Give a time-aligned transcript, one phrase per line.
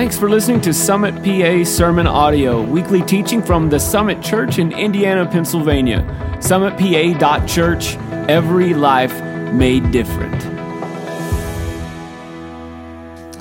[0.00, 4.72] Thanks for listening to Summit PA Sermon Audio, weekly teaching from the Summit Church in
[4.72, 5.98] Indiana, Pennsylvania.
[6.38, 7.96] SummitPA.church,
[8.26, 9.12] every life
[9.52, 10.42] made different.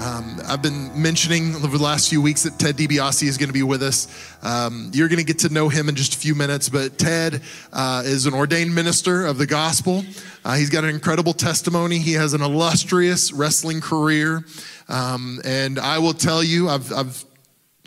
[0.02, 3.54] Um, I've been mentioning over the last few weeks that Ted DiBiase is going to
[3.54, 4.08] be with us.
[4.44, 7.42] Um, you're going to get to know him in just a few minutes, but Ted
[7.74, 10.04] uh, is an ordained minister of the gospel.
[10.46, 12.00] Uh, he's got an incredible testimony.
[12.00, 14.46] He has an illustrious wrestling career.
[14.88, 17.26] Um, and I will tell you, I've, I've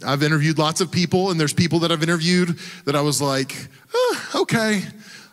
[0.05, 3.55] I've interviewed lots of people, and there's people that I've interviewed that I was like,
[3.95, 4.83] oh, okay,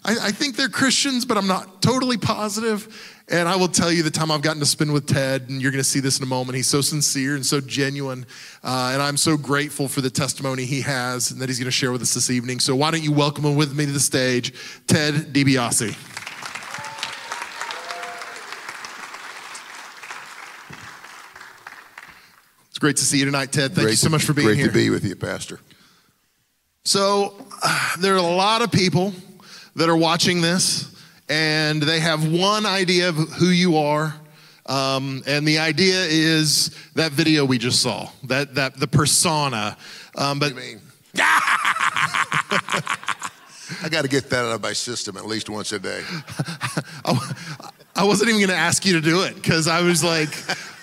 [0.09, 3.21] I, I, think they're Christians, but I'm not totally positive.
[3.27, 5.69] And I will tell you the time I've gotten to spend with Ted, and you're
[5.69, 6.55] going to see this in a moment.
[6.55, 8.25] He's so sincere and so genuine.
[8.63, 11.71] Uh, and I'm so grateful for the testimony he has and that he's going to
[11.71, 12.59] share with us this evening.
[12.59, 14.51] So why don't you welcome him with me to the stage,
[14.87, 15.95] Ted DiBiase.
[22.69, 23.75] It's great to see you tonight, Ted.
[23.75, 24.69] Thank great you so much for being great here.
[24.69, 25.59] Great to be with you, Pastor.
[26.83, 29.13] So, uh, there are a lot of people
[29.75, 30.95] that are watching this
[31.29, 34.15] and they have one idea of who you are.
[34.65, 39.77] Um, and the idea is that video we just saw, that, that the persona.
[40.15, 40.53] Um, but
[43.83, 46.03] I got to get that out of my system at least once a day.
[47.95, 50.29] I wasn't even going to ask you to do it because I was like,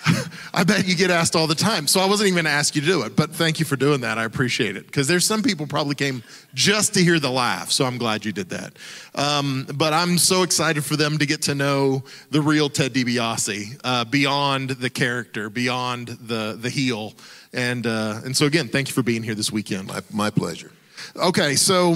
[0.53, 1.87] I bet you get asked all the time.
[1.87, 3.15] So I wasn't even going to ask you to do it.
[3.15, 4.17] But thank you for doing that.
[4.17, 4.85] I appreciate it.
[4.85, 7.71] Because there's some people probably came just to hear the laugh.
[7.71, 8.73] So I'm glad you did that.
[9.15, 13.81] Um, but I'm so excited for them to get to know the real Ted DiBiase
[13.83, 17.13] uh, beyond the character, beyond the, the heel.
[17.53, 19.87] And, uh, and so again, thank you for being here this weekend.
[19.87, 20.71] My, my pleasure.
[21.15, 21.95] Okay, so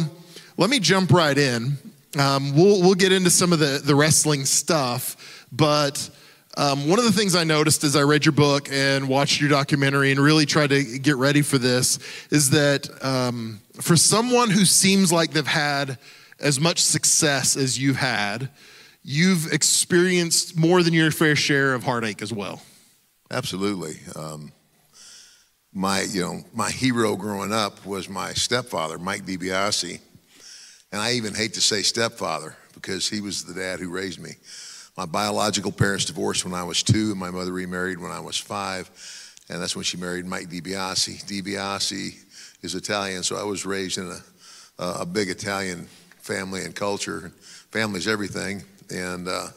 [0.58, 1.78] let me jump right in.
[2.20, 6.10] Um, we'll, we'll get into some of the, the wrestling stuff, but
[6.58, 9.50] um, one of the things I noticed as I read your book and watched your
[9.50, 12.00] documentary and really tried to get ready for this
[12.30, 15.98] is that um, for someone who seems like they've had
[16.40, 18.50] as much success as you've had,
[19.04, 22.62] you've experienced more than your fair share of heartache as well.
[23.30, 23.96] Absolutely.
[24.16, 24.52] Um,
[25.74, 30.02] my, you know, my hero growing up was my stepfather, Mike DiBiase.
[30.92, 34.32] And I even hate to say stepfather because he was the dad who raised me.
[34.98, 38.38] My biological parents divorced when I was two, and my mother remarried when I was
[38.38, 38.90] five,
[39.50, 41.26] and that's when she married Mike DiBiase.
[41.26, 42.18] DiBiase
[42.62, 44.12] is Italian, so I was raised in
[44.80, 45.88] a, a big Italian
[46.20, 47.32] family and culture.
[47.72, 49.48] Family's everything, and uh,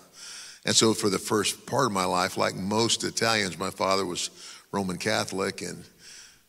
[0.64, 4.30] and so for the first part of my life, like most Italians, my father was
[4.70, 5.84] Roman Catholic, and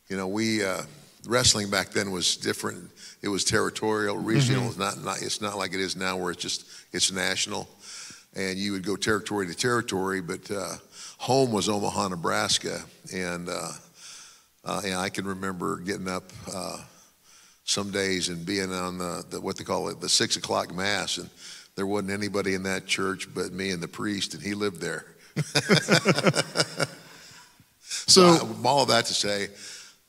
[0.10, 0.84] you know we uh,
[1.28, 2.92] wrestling back then was different.
[3.24, 4.62] It was territorial, regional.
[4.62, 4.82] Mm-hmm.
[4.82, 7.68] It's not, not it's not like it is now where it's just it's national
[8.36, 10.76] and you would go territory to territory, but uh,
[11.18, 12.82] home was Omaha, Nebraska.
[13.14, 13.70] And, uh,
[14.64, 16.24] uh, and I can remember getting up
[16.54, 16.80] uh,
[17.64, 21.18] some days and being on the, the, what they call it, the six o'clock mass,
[21.18, 21.30] and
[21.76, 25.06] there wasn't anybody in that church but me and the priest, and he lived there.
[27.86, 29.48] so, so all of that to say,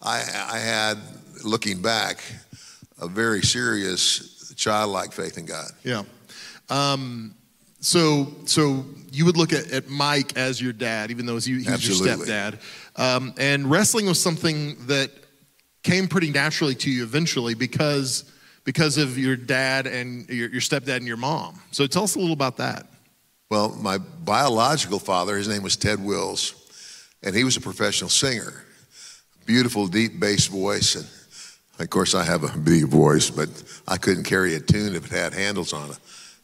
[0.02, 0.18] I,
[0.52, 0.98] I had,
[1.44, 2.22] looking back,
[3.00, 5.70] a very serious childlike faith in God.
[5.84, 6.02] Yeah.
[6.68, 7.34] Um,
[7.80, 11.70] so, so you would look at, at Mike as your dad, even though he, he
[11.70, 12.60] was your stepdad.
[12.96, 15.10] Um, and wrestling was something that
[15.82, 18.30] came pretty naturally to you eventually because,
[18.64, 21.60] because of your dad and your, your stepdad and your mom.
[21.70, 22.86] So tell us a little about that.
[23.50, 26.54] Well, my biological father, his name was Ted Wills,
[27.22, 28.64] and he was a professional singer.
[29.44, 30.96] Beautiful, deep bass voice.
[30.96, 31.06] And
[31.78, 33.48] of course, I have a big voice, but
[33.86, 35.98] I couldn't carry a tune if it had handles on it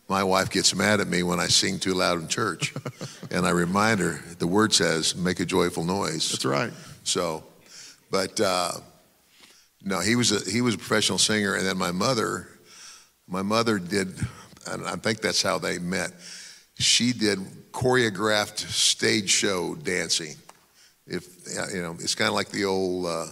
[0.09, 2.75] my wife gets mad at me when I sing too loud in church.
[3.31, 6.31] and I remind her, the word says, make a joyful noise.
[6.31, 6.73] That's right.
[7.05, 7.45] So,
[8.11, 8.73] but uh,
[9.83, 11.55] no, he was, a, he was a professional singer.
[11.55, 12.49] And then my mother,
[13.27, 14.15] my mother did,
[14.67, 16.13] and I think that's how they met.
[16.79, 17.39] She did
[17.73, 20.35] choreographed stage show dancing.
[21.07, 21.27] If,
[21.75, 23.27] you know, it's kind of like the old, uh,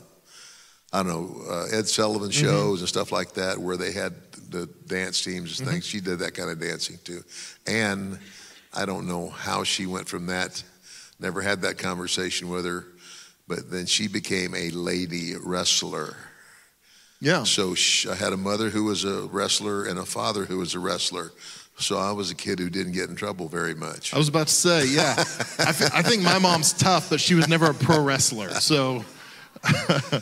[0.92, 2.44] I don't know, uh, Ed Sullivan mm-hmm.
[2.44, 2.81] shows mm-hmm.
[2.81, 4.14] and stuff like that, where they had
[4.50, 5.87] the dance teams and things.
[5.87, 5.98] Mm-hmm.
[5.98, 7.22] She did that kind of dancing too.
[7.66, 8.19] And
[8.75, 10.62] I don't know how she went from that.
[11.19, 12.87] Never had that conversation with her,
[13.46, 16.16] but then she became a lady wrestler.
[17.20, 17.44] Yeah.
[17.44, 20.75] So she, I had a mother who was a wrestler and a father who was
[20.75, 21.32] a wrestler.
[21.76, 24.12] So I was a kid who didn't get in trouble very much.
[24.12, 25.14] I was about to say, yeah.
[25.58, 28.50] I, th- I think my mom's tough, but she was never a pro wrestler.
[28.50, 29.04] So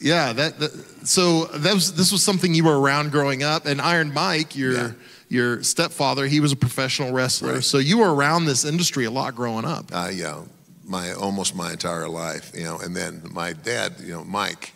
[0.00, 3.80] Yeah, that, that, so that was this was something you were around growing up, and
[3.80, 4.92] Iron Mike, your yeah.
[5.28, 7.64] your stepfather, he was a professional wrestler, right.
[7.64, 9.86] so you were around this industry a lot growing up.
[9.92, 10.42] Uh, yeah,
[10.86, 12.78] my almost my entire life, you know.
[12.78, 14.72] And then my dad, you know, Mike,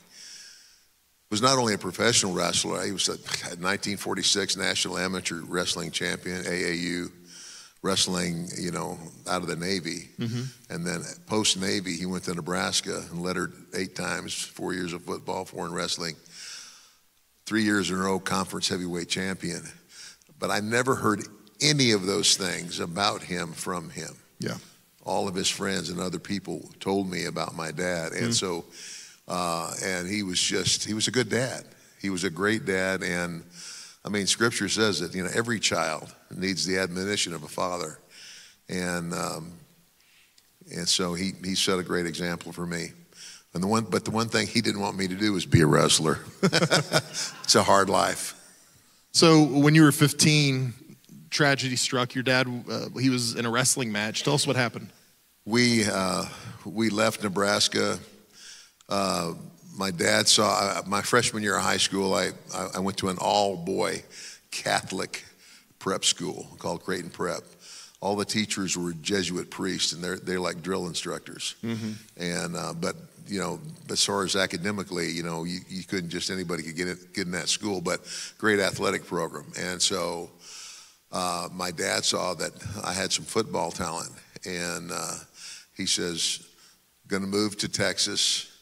[1.31, 2.85] was not only a professional wrestler.
[2.85, 7.11] He was a 1946 national amateur wrestling champion, AAU
[7.85, 8.99] wrestling, you know,
[9.29, 10.09] out of the Navy.
[10.71, 15.03] And then post Navy, he went to Nebraska and lettered eight times, four years of
[15.03, 16.17] football, four in wrestling,
[17.45, 19.63] three years in a row conference heavyweight champion.
[20.39, 21.27] But I never heard
[21.61, 24.17] any of those things about him from him.
[24.39, 24.57] Yeah.
[25.05, 28.13] All of his friends and other people told me about my dad.
[28.13, 28.65] And so,
[29.29, 31.67] uh, and he was just, he was a good dad.
[32.01, 33.03] He was a great dad.
[33.03, 33.45] And
[34.05, 37.99] I mean, scripture says that, you know, every child needs the admonition of a father.
[38.69, 39.53] And, um,
[40.75, 42.89] and so he, he set a great example for me.
[43.55, 45.61] And the one, but the one thing he didn't want me to do was be
[45.61, 46.19] a wrestler.
[46.43, 48.35] it's a hard life.
[49.13, 50.75] So when you were 15,
[51.35, 52.15] tragedy struck.
[52.15, 54.23] Your dad, uh, he was in a wrestling match.
[54.23, 54.89] Tell us what happened.
[55.45, 56.25] We uh,
[56.65, 57.99] we left Nebraska.
[58.89, 59.35] Uh,
[59.77, 62.15] my dad saw my freshman year of high school.
[62.15, 62.31] I
[62.75, 64.03] I went to an all boy
[64.51, 65.25] Catholic
[65.79, 67.43] prep school called Creighton Prep.
[68.01, 71.57] All the teachers were Jesuit priests, and they're they're like drill instructors.
[72.17, 73.59] And uh, but you know,
[73.91, 77.27] as far as academically, you know, you, you couldn't just anybody could get it, get
[77.27, 77.81] in that school.
[77.81, 78.01] But
[78.39, 80.31] great athletic program, and so
[81.11, 82.53] uh, my dad saw that
[82.85, 84.11] I had some football talent,
[84.45, 85.15] and uh,
[85.75, 86.47] he says,
[87.09, 88.54] "Going to move to Texas.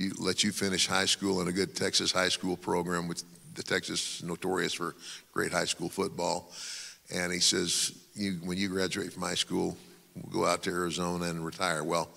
[0.00, 3.20] You let you finish high school in a good Texas high school program, which
[3.54, 4.94] the Texas is notorious for
[5.30, 6.50] great high school football."
[7.12, 9.76] And he says, "You when you graduate from high school,
[10.14, 12.08] we'll go out to Arizona and retire." Well,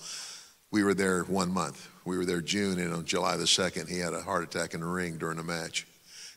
[0.72, 1.90] we were there one month.
[2.06, 4.80] We were there June, and on July the second, he had a heart attack in
[4.80, 5.86] the ring during a match,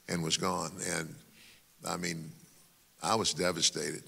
[0.09, 0.73] and was gone.
[0.97, 1.15] And
[1.87, 2.33] I mean,
[3.01, 4.03] I was devastated.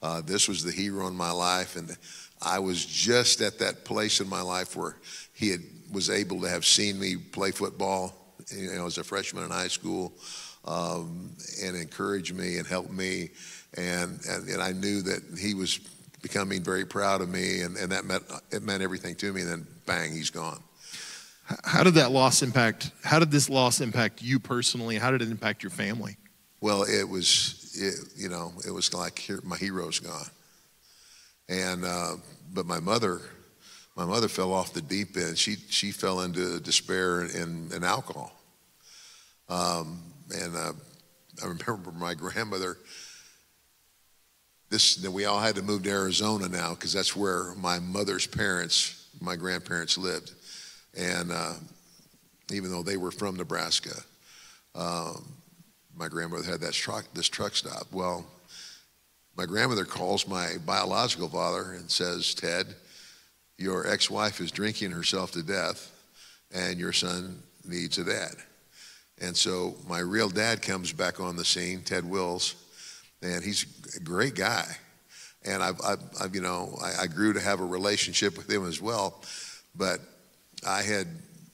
[0.00, 1.96] Uh, this was the hero in my life, and
[2.40, 4.94] I was just at that place in my life where
[5.40, 5.60] he had,
[5.90, 8.14] was able to have seen me play football,
[8.54, 10.12] you know, as a freshman in high school,
[10.66, 11.34] um,
[11.64, 13.30] and encourage me and help me,
[13.76, 15.80] and, and and I knew that he was
[16.22, 19.40] becoming very proud of me, and, and that meant it meant everything to me.
[19.40, 20.62] And then bang, he's gone.
[21.64, 22.92] How did that loss impact?
[23.02, 24.98] How did this loss impact you personally?
[24.98, 26.16] How did it impact your family?
[26.60, 30.30] Well, it was, it, you know, it was like here, my hero's gone.
[31.48, 32.16] And uh,
[32.52, 33.22] but my mother,
[33.96, 35.36] my mother fell off the deep end.
[35.38, 38.32] She she fell into despair and, and alcohol.
[39.48, 40.02] Um,
[40.32, 40.72] and uh,
[41.42, 42.76] I remember my grandmother.
[44.68, 49.08] This we all had to move to Arizona now because that's where my mother's parents,
[49.20, 50.32] my grandparents lived,
[50.96, 51.54] and uh,
[52.52, 53.96] even though they were from Nebraska.
[54.74, 55.34] Um,
[55.96, 57.86] my grandmother had that truck, this truck stop.
[57.92, 58.24] Well,
[59.36, 62.66] my grandmother calls my biological father and says, Ted,
[63.60, 65.92] your ex wife is drinking herself to death,
[66.52, 68.32] and your son needs a dad.
[69.20, 72.54] And so my real dad comes back on the scene, Ted Wills,
[73.22, 73.66] and he's
[73.96, 74.64] a great guy.
[75.44, 78.66] And I've, I've, I've you know, I, I grew to have a relationship with him
[78.66, 79.22] as well.
[79.76, 80.00] But
[80.66, 81.06] I had,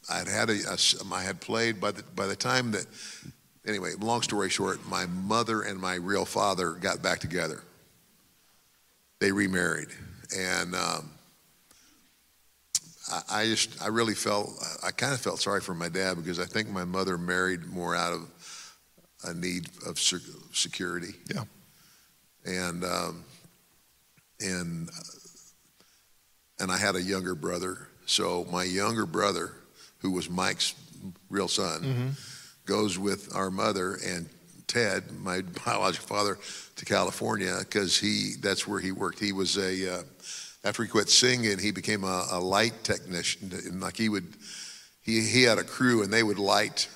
[0.08, 2.86] I'd had a, a- I had played by the, by the time that
[3.66, 7.62] anyway, long story short, my mother and my real father got back together.
[9.18, 9.88] They remarried,
[10.36, 11.10] and um,
[13.10, 14.50] I, I just, I really felt,
[14.82, 17.94] I kind of felt sorry for my dad because I think my mother married more
[17.94, 18.28] out of
[19.24, 21.44] a need of security, Yeah.
[22.44, 23.24] and um,
[24.40, 24.88] and
[26.58, 27.88] and I had a younger brother.
[28.06, 29.52] So my younger brother,
[29.98, 30.74] who was Mike's
[31.30, 32.14] real son,
[32.66, 34.28] goes with our mother and
[34.66, 36.38] Ted, my biological father,
[36.76, 39.18] to California because he that's where he worked.
[39.18, 40.02] He was a uh,
[40.66, 43.52] after he quit singing, he became a, a light technician.
[43.52, 44.26] And like he would,
[45.02, 46.88] he he had a crew and they would light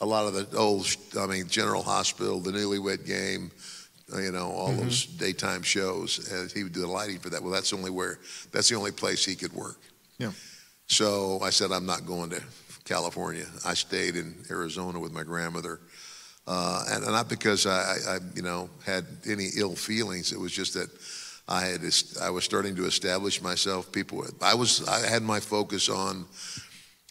[0.00, 0.86] a lot of the old,
[1.18, 3.50] I mean, General Hospital, the Newlywed Game,
[4.12, 6.30] uh, you know, all those daytime shows.
[6.30, 7.42] And he would do the lighting for that.
[7.42, 8.18] Well, that's only where
[8.52, 9.80] that's the only place he could work.
[10.18, 10.32] Yeah.
[10.86, 12.42] So I said, I'm not going to
[12.84, 13.46] California.
[13.64, 15.80] I stayed in Arizona with my grandmother.
[16.46, 20.32] Uh, and, and not because I, I, you know, had any ill feelings.
[20.32, 20.90] It was just that
[21.48, 21.80] I had,
[22.20, 23.92] I was starting to establish myself.
[23.92, 26.26] People, I was, I had my focus on.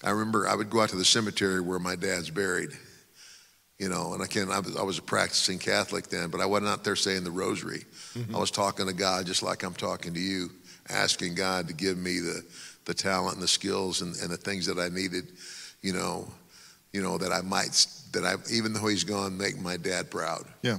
[0.03, 2.71] I remember I would go out to the cemetery where my dad's buried,
[3.79, 6.45] you know, and I can I was, I was a practicing Catholic then, but I
[6.45, 7.85] wasn't out there saying the rosary.
[8.13, 8.35] Mm-hmm.
[8.35, 10.49] I was talking to God just like I'm talking to you,
[10.89, 12.43] asking God to give me the,
[12.83, 15.31] the talent and the skills and, and the things that I needed,
[15.81, 16.27] you know,
[16.91, 20.45] you know, that I might, that I, even though he's gone, make my dad proud.
[20.61, 20.77] Yeah.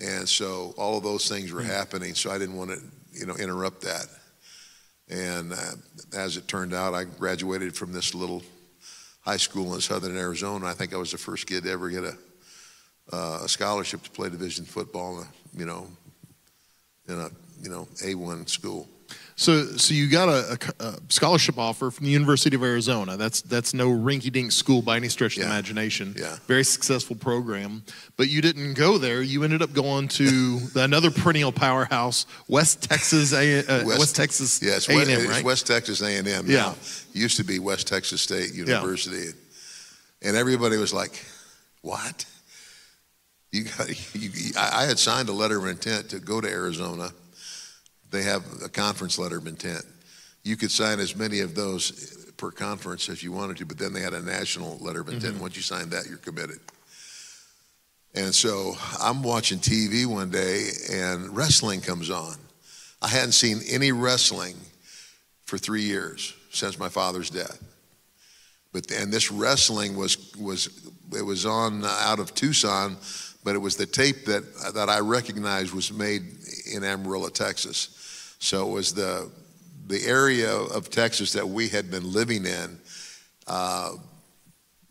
[0.00, 2.14] And so all of those things were happening.
[2.14, 2.80] So I didn't want to,
[3.12, 4.06] you know, interrupt that.
[5.10, 5.56] And uh,
[6.16, 8.42] as it turned out, I graduated from this little
[9.20, 10.66] high school in southern Arizona.
[10.66, 12.16] I think I was the first kid to ever get a,
[13.12, 15.28] uh, a scholarship to play division football, in a,
[15.58, 15.86] you know,
[17.08, 17.30] in a
[17.62, 18.88] you know A1 school.
[19.38, 23.16] So, so you got a, a, a, scholarship offer from the University of Arizona.
[23.16, 25.44] That's that's no rinky-dink school by any stretch of yeah.
[25.44, 26.16] the imagination.
[26.18, 26.38] Yeah.
[26.48, 27.84] Very successful program,
[28.16, 29.22] but you didn't go there.
[29.22, 34.60] You ended up going to another perennial powerhouse, West Texas A, uh, West, West, Texas
[34.60, 35.44] yes, A&M, West, right?
[35.44, 36.26] West Texas A&M.
[36.26, 36.56] Yeah.
[36.56, 36.74] Now.
[37.12, 40.28] Used to be West Texas State University, yeah.
[40.28, 41.24] and everybody was like,
[41.82, 42.24] "What?"
[43.52, 43.88] You got?
[44.14, 47.12] You, I had signed a letter of intent to go to Arizona
[48.10, 49.84] they have a conference letter of intent.
[50.44, 53.92] You could sign as many of those per conference as you wanted to, but then
[53.92, 55.34] they had a national letter of intent.
[55.34, 55.42] Mm-hmm.
[55.42, 56.58] Once you sign that, you're committed.
[58.14, 62.36] And so I'm watching TV one day and wrestling comes on.
[63.02, 64.56] I hadn't seen any wrestling
[65.44, 67.62] for three years since my father's death.
[68.72, 70.68] But and this wrestling was was
[71.16, 72.96] it was on out of Tucson,
[73.44, 74.42] but it was the tape that
[74.74, 76.22] that I recognized was made
[76.72, 77.97] in Amarillo, Texas.
[78.38, 79.30] So it was the,
[79.86, 82.78] the area of Texas that we had been living in
[83.46, 83.92] uh,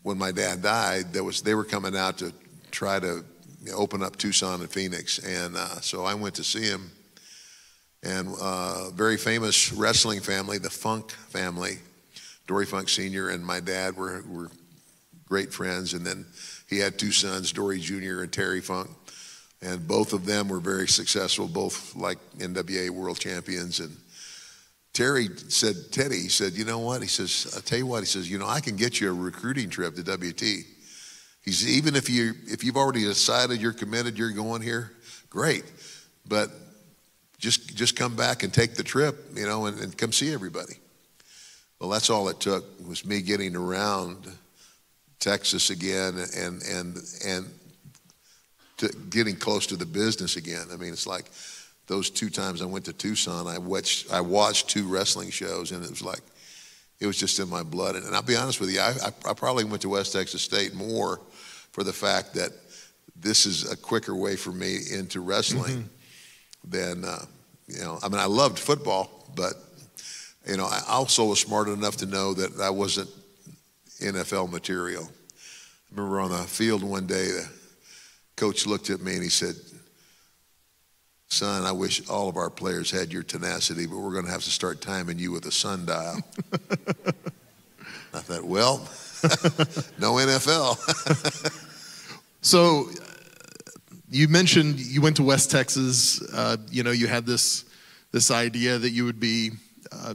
[0.02, 1.12] when my dad died.
[1.14, 2.32] That was, they were coming out to
[2.70, 3.24] try to
[3.62, 5.18] you know, open up Tucson and Phoenix.
[5.18, 6.90] And uh, so I went to see him.
[8.02, 11.78] And uh, very famous wrestling family, the Funk family,
[12.46, 13.30] Dory Funk Sr.
[13.30, 14.50] and my dad were, were
[15.26, 15.94] great friends.
[15.94, 16.24] And then
[16.68, 18.22] he had two sons, Dory Jr.
[18.22, 18.90] and Terry Funk
[19.60, 23.80] and both of them were very successful, both like NWA world champions.
[23.80, 23.96] And
[24.92, 27.02] Terry said, Teddy, he said, you know what?
[27.02, 29.12] He says, I'll tell you what, he says, you know, I can get you a
[29.12, 30.40] recruiting trip to WT.
[31.44, 34.92] He says, even if you if you've already decided you're committed, you're going here,
[35.30, 35.64] great.
[36.26, 36.50] But
[37.38, 40.74] just just come back and take the trip, you know, and, and come see everybody.
[41.80, 44.30] Well, that's all it took was me getting around
[45.20, 47.50] Texas again and and and
[48.78, 50.66] to getting close to the business again.
[50.72, 51.26] I mean, it's like
[51.86, 55.84] those two times I went to Tucson, I watched, I watched two wrestling shows, and
[55.84, 56.20] it was like,
[57.00, 57.96] it was just in my blood.
[57.96, 60.42] And, and I'll be honest with you, I, I, I, probably went to West Texas
[60.42, 61.20] State more
[61.72, 62.50] for the fact that
[63.16, 66.70] this is a quicker way for me into wrestling mm-hmm.
[66.70, 67.24] than, uh,
[67.66, 69.54] you know, I mean, I loved football, but,
[70.46, 73.08] you know, I also was smart enough to know that I wasn't
[74.00, 75.04] NFL material.
[75.04, 77.28] I remember on the field one day,
[78.38, 79.56] coach looked at me and he said,
[81.26, 84.44] Son, I wish all of our players had your tenacity, but we're going to have
[84.44, 85.96] to start timing you with a sundial.
[88.14, 88.78] I thought, well,
[89.98, 90.78] no NFL.
[92.40, 92.88] so
[94.08, 96.22] you mentioned you went to West Texas.
[96.32, 97.64] Uh, you know, you had this
[98.12, 99.50] this idea that you would be
[99.92, 100.14] uh,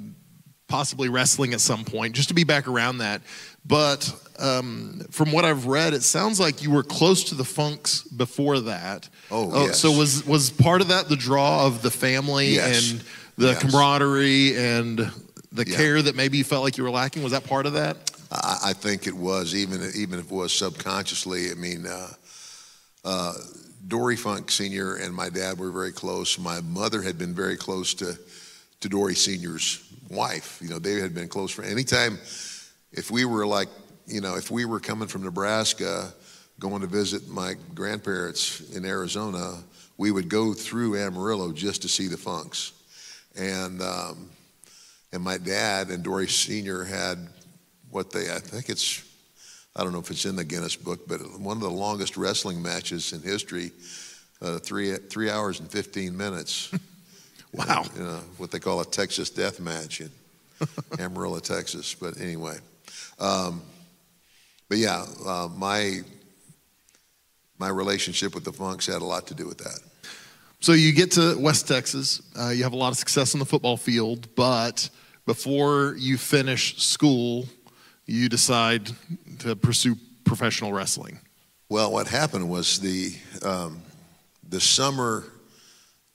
[0.73, 3.21] possibly wrestling at some point, just to be back around that.
[3.63, 8.01] But um, from what I've read, it sounds like you were close to the Funks
[8.01, 9.07] before that.
[9.29, 9.79] Oh, oh yes.
[9.79, 12.91] So was was part of that the draw of the family yes.
[12.91, 13.03] and
[13.37, 13.61] the yes.
[13.61, 14.97] camaraderie and
[15.51, 15.77] the Yeah.
[15.77, 17.21] care that maybe you felt like you were lacking?
[17.21, 18.09] Was that part of that?
[18.31, 21.51] I, I think it was, even even if it was subconsciously.
[21.51, 22.07] I mean, uh,
[23.05, 23.33] uh,
[23.87, 24.95] Dory Funk Sr.
[24.95, 26.39] and my dad were very close.
[26.39, 28.17] My mother had been very close to, to
[28.89, 30.59] Dory Sr.'s wife.
[30.61, 32.17] You know, they had been close for anytime.
[32.91, 33.69] If we were like,
[34.05, 36.13] you know, if we were coming from Nebraska,
[36.59, 39.57] going to visit my grandparents in Arizona,
[39.97, 42.73] we would go through Amarillo just to see the Funks.
[43.35, 44.29] And um,
[45.13, 46.83] and my dad and Dory Sr.
[46.83, 47.19] had
[47.91, 49.03] what they, I think it's,
[49.75, 52.59] I don't know if it's in the Guinness book, but one of the longest wrestling
[52.63, 53.71] matches in history,
[54.41, 56.73] uh, three, three hours and 15 minutes.
[57.53, 57.85] Wow.
[57.95, 60.09] You know, what they call a Texas death match in
[60.99, 61.93] Amarillo, Texas.
[61.93, 62.57] But anyway,
[63.19, 63.61] um,
[64.69, 66.01] but yeah, uh, my,
[67.59, 69.79] my relationship with the Funks had a lot to do with that.
[70.59, 73.45] So you get to West Texas, uh, you have a lot of success on the
[73.45, 74.89] football field, but
[75.25, 77.45] before you finish school,
[78.05, 78.89] you decide
[79.39, 81.19] to pursue professional wrestling.
[81.69, 83.81] Well, what happened was the um,
[84.47, 85.25] the summer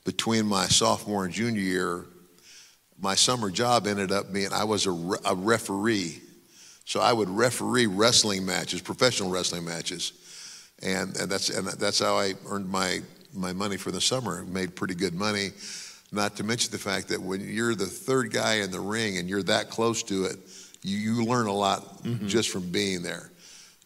[0.08, 2.06] between my sophomore and junior year,
[2.98, 6.22] my summer job ended up being I was a, re- a referee,
[6.86, 10.14] so I would referee wrestling matches, professional wrestling matches,
[10.82, 13.02] and and that's and that's how I earned my
[13.34, 14.46] my money for the summer.
[14.46, 15.50] Made pretty good money.
[16.10, 19.28] Not to mention the fact that when you're the third guy in the ring and
[19.28, 20.38] you're that close to it,
[20.82, 23.30] you, you learn a lot just from being there.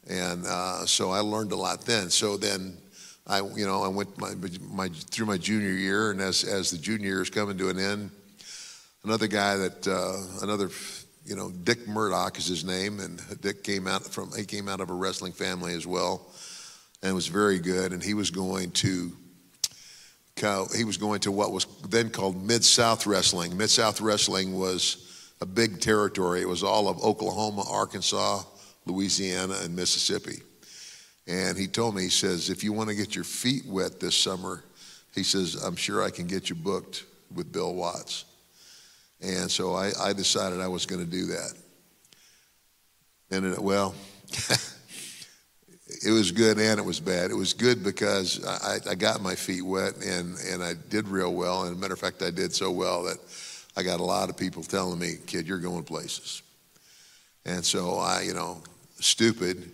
[0.08, 2.10] And uh, so I learned a lot then.
[2.10, 2.78] So then
[3.26, 6.78] I, you know, I went my, my, through my junior year, and as, as the
[6.78, 8.10] junior year is coming to an end,
[9.04, 10.70] another guy that uh, another
[11.24, 14.80] you know Dick Murdoch is his name, and Dick came out from he came out
[14.80, 16.26] of a wrestling family as well,
[17.02, 17.92] and was very good.
[17.92, 19.12] And he was going to
[20.74, 23.56] he was going to what was then called Mid South Wrestling.
[23.56, 26.40] Mid South Wrestling was a big territory.
[26.40, 28.42] It was all of Oklahoma, Arkansas,
[28.86, 30.42] Louisiana, and Mississippi.
[31.26, 34.16] And he told me, he says, if you want to get your feet wet this
[34.16, 34.64] summer,
[35.14, 38.24] he says, I'm sure I can get you booked with Bill Watts.
[39.20, 41.52] And so I, I decided I was going to do that.
[43.30, 43.94] And it, well,
[46.04, 47.30] it was good and it was bad.
[47.30, 51.32] It was good because I, I got my feet wet and, and I did real
[51.32, 51.64] well.
[51.64, 53.18] And matter of fact, I did so well that
[53.76, 56.42] I got a lot of people telling me, kid, you're going places.
[57.44, 58.62] And so I, you know,
[58.98, 59.70] stupid,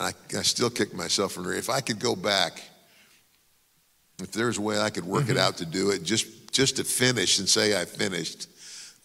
[0.00, 1.58] I, I still kick myself in the rear.
[1.58, 2.62] If I could go back,
[4.20, 5.32] if there's a way I could work mm-hmm.
[5.32, 8.48] it out to do it, just just to finish and say I finished.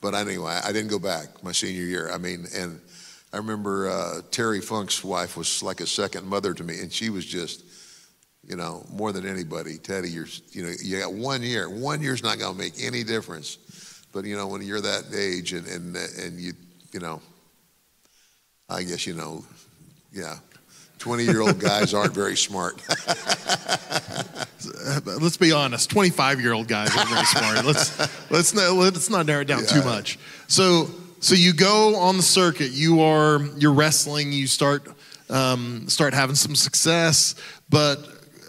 [0.01, 2.11] But anyway, I didn't go back my senior year.
[2.11, 2.81] I mean, and
[3.33, 7.09] I remember uh, Terry Funk's wife was like a second mother to me, and she
[7.09, 7.63] was just,
[8.47, 9.77] you know, more than anybody.
[9.77, 11.69] Teddy, you're, you know, you got one year.
[11.69, 13.57] One year's not going to make any difference.
[14.11, 16.53] But you know, when you're that age, and and and you,
[16.93, 17.21] you know,
[18.69, 19.43] I guess you know,
[20.13, 20.35] yeah.
[20.99, 22.81] 20 year old guys aren't very smart.
[25.21, 29.25] let's be honest 25 year old guys aren't very smart let's let's not, let's not
[29.25, 29.81] narrow it down yeah.
[29.81, 34.87] too much so so you go on the circuit you are you're wrestling you start
[35.29, 37.35] um, start having some success
[37.69, 37.97] but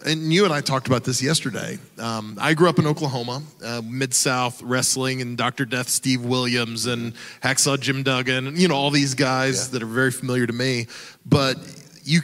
[0.06, 1.78] and you and I talked about this yesterday.
[1.98, 5.64] Um, I grew up in Oklahoma, uh, Mid South wrestling, and Dr.
[5.64, 7.12] Death Steve Williams and
[7.42, 9.72] Hacksaw Jim Duggan, and you know all these guys yeah.
[9.72, 10.86] that are very familiar to me.
[11.26, 11.56] But
[12.04, 12.20] you,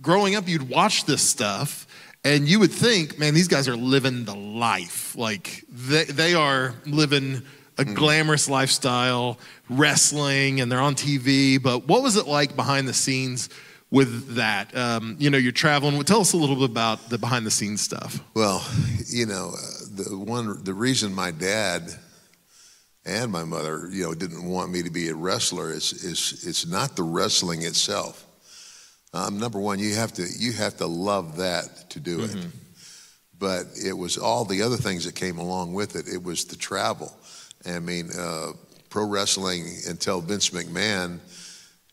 [0.00, 1.86] growing up, you'd watch this stuff,
[2.24, 5.16] and you would think, man, these guys are living the life.
[5.16, 7.42] Like they they are living
[7.78, 7.94] a mm.
[7.94, 9.38] glamorous lifestyle,
[9.68, 11.62] wrestling, and they're on TV.
[11.62, 13.48] But what was it like behind the scenes?
[13.90, 14.76] with that?
[14.76, 16.00] Um, you know, you're traveling.
[16.04, 18.22] Tell us a little bit about the behind the scenes stuff.
[18.34, 18.64] Well,
[19.08, 21.90] you know, uh, the one, the reason my dad
[23.04, 26.66] and my mother, you know, didn't want me to be a wrestler is, is it's
[26.66, 28.26] not the wrestling itself.
[29.12, 32.38] Um, number one, you have to you have to love that to do mm-hmm.
[32.38, 32.46] it.
[33.38, 36.06] But it was all the other things that came along with it.
[36.06, 37.12] It was the travel.
[37.66, 38.52] I mean, uh,
[38.90, 41.20] pro wrestling until Vince McMahon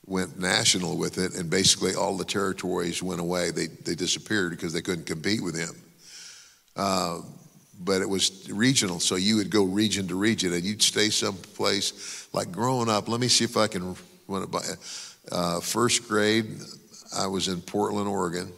[0.06, 3.52] went national with it, and basically all the territories went away.
[3.52, 5.76] They, they disappeared because they couldn't compete with him.
[6.76, 7.20] Uh,
[7.80, 12.28] but it was regional, so you would go region to region, and you'd stay someplace.
[12.34, 13.96] Like growing up, let me see if I can
[14.28, 14.62] run it by.
[15.32, 16.46] Uh, first grade,
[17.16, 18.52] I was in Portland, Oregon.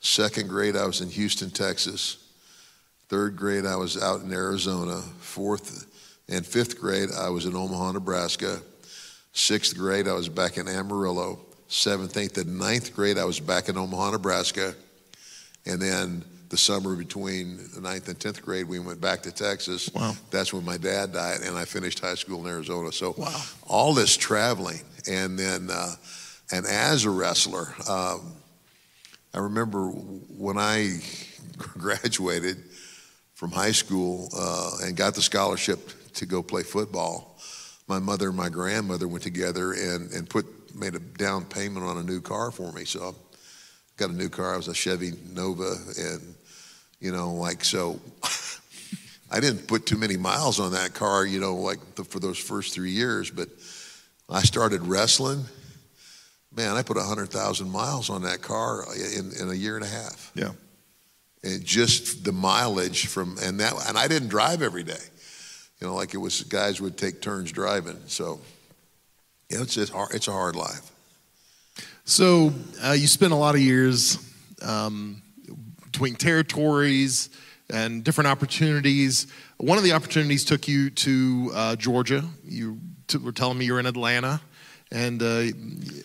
[0.00, 2.18] Second grade, I was in Houston, Texas.
[3.08, 5.00] Third grade, I was out in Arizona.
[5.20, 5.86] Fourth
[6.28, 8.60] and fifth grade, I was in Omaha, Nebraska.
[9.32, 11.38] Sixth grade, I was back in Amarillo.
[11.68, 14.74] Seventh, eighth, and ninth grade, I was back in Omaha, Nebraska.
[15.64, 19.88] And then the summer between the ninth and tenth grade, we went back to Texas.
[19.94, 20.14] Wow.
[20.30, 22.92] That's when my dad died, and I finished high school in Arizona.
[22.92, 23.42] So wow.
[23.66, 25.94] all this traveling, and then uh,
[26.52, 28.34] and as a wrestler, um,
[29.34, 30.98] I remember when I
[31.56, 32.58] graduated
[33.34, 37.32] from high school uh, and got the scholarship to go play football
[37.88, 41.98] my mother and my grandmother went together and, and put made a down payment on
[41.98, 42.84] a new car for me.
[42.86, 43.12] So I
[43.98, 44.54] got a new car.
[44.54, 46.34] It was a Chevy Nova, and
[47.00, 48.00] you know, like so.
[49.30, 52.36] I didn't put too many miles on that car, you know, like the, for those
[52.38, 53.30] first three years.
[53.30, 53.48] But
[54.28, 55.44] I started wrestling.
[56.54, 59.88] Man, I put hundred thousand miles on that car in, in a year and a
[59.88, 60.30] half.
[60.34, 60.50] Yeah.
[61.42, 65.00] And just the mileage from and that and I didn't drive every day
[65.82, 67.98] you know, like it was guys would take turns driving.
[68.06, 68.40] So,
[69.50, 70.92] yeah, it's just hard, it's a hard life.
[72.04, 72.52] So
[72.84, 74.16] uh, you spent a lot of years
[74.62, 75.20] um,
[75.82, 77.30] between territories
[77.68, 79.26] and different opportunities.
[79.56, 82.22] One of the opportunities took you to uh, Georgia.
[82.44, 84.40] You t- were telling me you're in Atlanta,
[84.92, 85.42] and uh,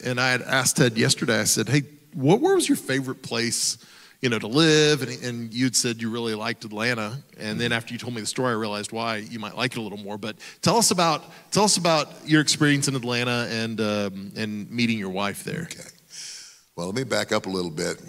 [0.03, 1.39] and I had asked Ted yesterday.
[1.39, 3.77] I said, "Hey, what where was your favorite place?"
[4.21, 5.03] you know, to live.
[5.03, 7.21] And, and you'd said you really liked Atlanta.
[7.37, 9.77] And then after you told me the story, I realized why you might like it
[9.77, 10.17] a little more.
[10.17, 14.97] But tell us about, tell us about your experience in Atlanta and, um, and meeting
[14.97, 15.67] your wife there.
[15.71, 15.87] Okay.
[16.75, 18.01] Well, let me back up a little bit.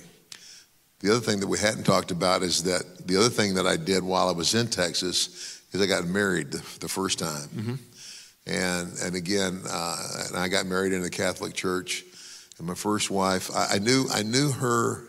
[1.01, 3.77] The other thing that we hadn't talked about is that the other thing that I
[3.77, 7.49] did while I was in Texas is I got married the, the first time.
[7.55, 7.75] Mm-hmm.
[8.49, 9.97] And, and again, uh,
[10.29, 12.05] and I got married in a Catholic church.
[12.59, 15.05] And my first wife, I, I knew I knew her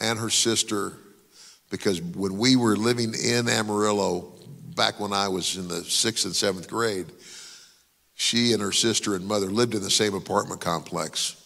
[0.00, 0.92] and her sister
[1.70, 4.32] because when we were living in Amarillo
[4.76, 7.06] back when I was in the sixth and seventh grade,
[8.14, 11.36] she and her sister and mother lived in the same apartment complex.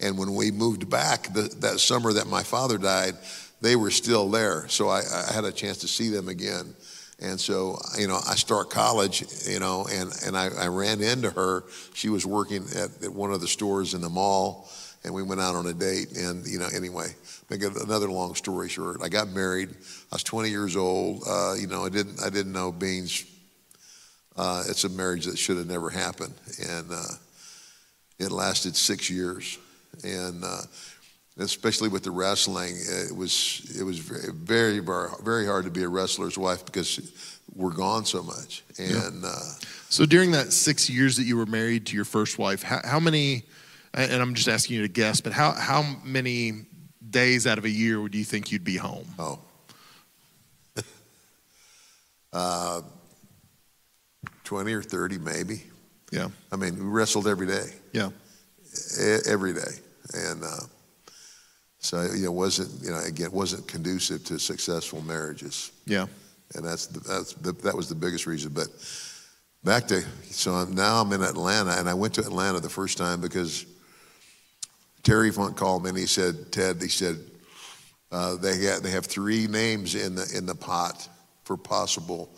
[0.00, 3.14] And when we moved back the, that summer that my father died,
[3.60, 4.66] they were still there.
[4.68, 6.74] So I, I had a chance to see them again.
[7.20, 11.30] And so, you know, I start college, you know, and, and I, I ran into
[11.30, 11.64] her.
[11.94, 14.68] She was working at, at one of the stores in the mall,
[15.04, 16.16] and we went out on a date.
[16.16, 17.08] And, you know, anyway,
[17.50, 19.70] make another long story short, I got married.
[19.70, 21.22] I was 20 years old.
[21.26, 23.24] Uh, you know, I didn't, I didn't know Beans.
[24.36, 26.34] Uh, it's a marriage that should have never happened.
[26.68, 27.04] And uh,
[28.18, 29.56] it lasted six years.
[30.02, 30.62] And, uh,
[31.38, 34.80] especially with the wrestling, it was it was very very
[35.22, 38.62] very hard to be a wrestler's wife because we're gone so much.
[38.78, 39.28] And yeah.
[39.28, 39.52] uh,
[39.88, 43.00] so during that six years that you were married to your first wife, how, how,
[43.00, 43.44] many?
[43.92, 46.66] And I'm just asking you to guess, but how how many
[47.10, 49.06] days out of a year would you think you'd be home?
[49.18, 49.38] Oh.
[52.32, 52.82] uh,
[54.44, 55.62] 20 or 30 maybe.
[56.10, 56.28] Yeah.
[56.52, 57.66] I mean, we wrestled every day.
[57.92, 58.10] Yeah.
[59.26, 59.60] every day.
[60.12, 60.60] And uh,
[61.84, 65.70] so you know, wasn't you know again wasn't conducive to successful marriages.
[65.84, 66.06] Yeah,
[66.54, 68.52] and that's the, that's the, that was the biggest reason.
[68.54, 68.68] But
[69.62, 72.96] back to so I'm, now I'm in Atlanta, and I went to Atlanta the first
[72.96, 73.66] time because
[75.02, 77.18] Terry Funk called me and he said, Ted, he said
[78.10, 81.06] uh, they got, they have three names in the in the pot
[81.44, 82.30] for possible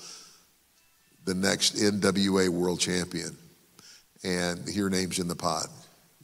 [1.25, 3.37] the next NWA World Champion,
[4.25, 5.69] and your name's in the pot,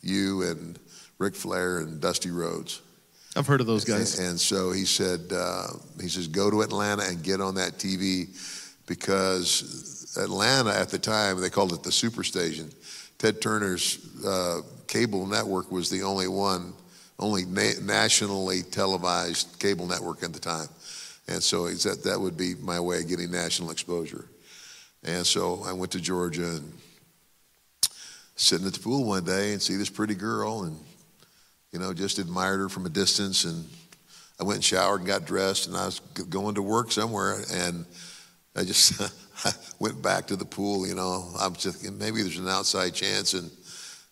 [0.01, 0.77] you and
[1.19, 2.83] Ric Flair and Dusty Rhodes.
[3.35, 4.19] I've heard of those guys.
[4.19, 5.69] And, and so he said, uh,
[6.01, 8.29] he says, go to Atlanta and get on that TV
[8.87, 12.75] because Atlanta at the time, they called it the Superstation.
[13.19, 16.75] Ted Turner's uh, cable network was the only one,
[17.19, 20.69] only na- nationally televised cable network at the time.
[21.29, 24.27] And so he said that would be my way of getting national exposure.
[25.05, 26.73] And so I went to Georgia and
[28.37, 30.79] sitting at the pool one day and see this pretty girl and
[31.73, 33.45] you know, just admired her from a distance.
[33.45, 33.65] And
[34.39, 37.87] I went and showered and got dressed, and I was going to work somewhere, and
[38.55, 39.01] I just
[39.79, 40.87] went back to the pool.
[40.87, 43.51] You know, I'm just maybe there's an outside chance, and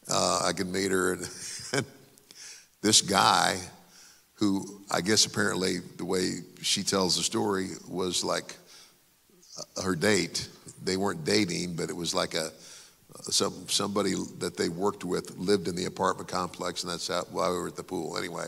[0.08, 1.12] uh, I can meet her.
[1.12, 1.22] And,
[1.74, 1.86] and
[2.80, 3.58] this guy,
[4.34, 8.56] who I guess apparently the way she tells the story was like
[9.58, 10.48] uh, her date.
[10.82, 12.50] They weren't dating, but it was like a
[13.32, 17.48] some somebody that they worked with lived in the apartment complex, and that's how, why
[17.50, 18.16] we were at the pool.
[18.16, 18.46] Anyway,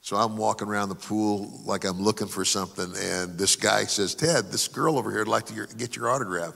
[0.00, 4.14] so I'm walking around the pool like I'm looking for something, and this guy says,
[4.14, 6.54] "Ted, this girl over here would like to get your autograph."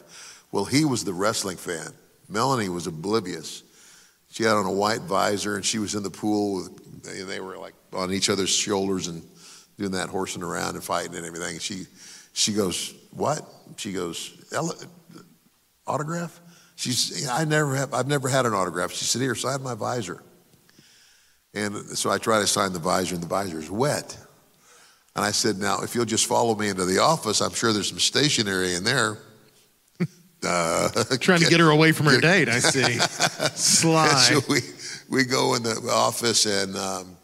[0.53, 1.93] Well, he was the wrestling fan.
[2.29, 3.63] Melanie was oblivious.
[4.31, 6.57] She had on a white visor, and she was in the pool.
[6.57, 9.23] With, and they were like on each other's shoulders and
[9.79, 11.59] doing that horsing around and fighting and everything.
[11.59, 11.87] She,
[12.33, 13.47] she goes, "What?"
[13.77, 14.33] She goes,
[15.87, 16.41] "Autograph."
[16.79, 18.93] She's, I never have, I've never had an autograph.
[18.93, 20.23] She said, here, sign my visor.
[21.53, 24.17] And so I try to sign the visor, and the visor is wet.
[25.17, 27.89] And I said, now, if you'll just follow me into the office, I'm sure there's
[27.89, 29.19] some stationery in there.
[30.47, 30.89] Uh,
[31.21, 32.93] Trying to get her away from her date, I see.
[33.57, 34.07] Sly.
[34.07, 34.61] so we,
[35.11, 37.17] we go in the office, and um,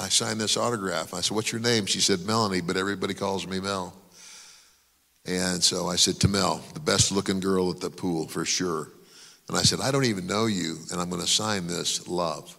[0.00, 1.14] I sign this autograph.
[1.14, 1.86] I said, what's your name?
[1.86, 3.94] She said, Melanie, but everybody calls me Mel.
[5.26, 8.88] And so I said to Mel, the best looking girl at the pool for sure.
[9.48, 12.56] And I said, I don't even know you, and I'm going to sign this love.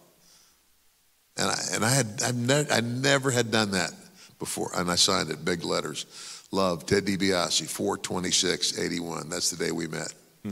[1.36, 3.92] And I, and I had I've never, I never had done that
[4.38, 6.06] before, and I signed it big letters.
[6.50, 9.30] Love, Ted DiBiase, 42681.
[9.30, 10.12] That's the day we met.
[10.42, 10.50] Hmm.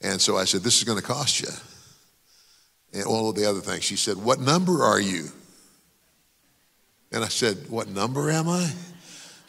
[0.00, 1.48] And so I said, This is going to cost you.
[2.92, 3.84] And all of the other things.
[3.84, 5.28] She said, What number are you?
[7.12, 8.68] And I said, What number am I?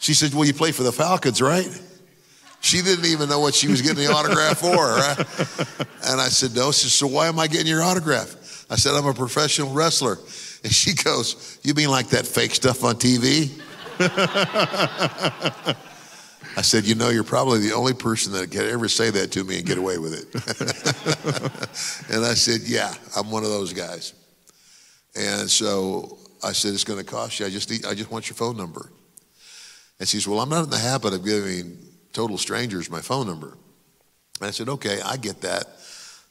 [0.04, 1.66] She said, Well, you play for the Falcons, right?
[2.60, 5.18] She didn't even know what she was getting the autograph for, right?
[6.04, 6.72] And I said, No.
[6.72, 8.66] She said, So why am I getting your autograph?
[8.68, 10.18] I said, I'm a professional wrestler.
[10.62, 13.58] And she goes, You mean like that fake stuff on TV?
[16.58, 19.42] I said, You know, you're probably the only person that can ever say that to
[19.42, 20.26] me and get away with it.
[22.14, 24.12] and I said, Yeah, I'm one of those guys.
[25.16, 27.46] And so I said, It's going to cost you.
[27.46, 28.90] I just, need, I just want your phone number.
[29.98, 31.78] And she says, Well, I'm not in the habit of giving
[32.12, 33.56] total strangers my phone number.
[34.40, 35.64] And I said, Okay, I get that.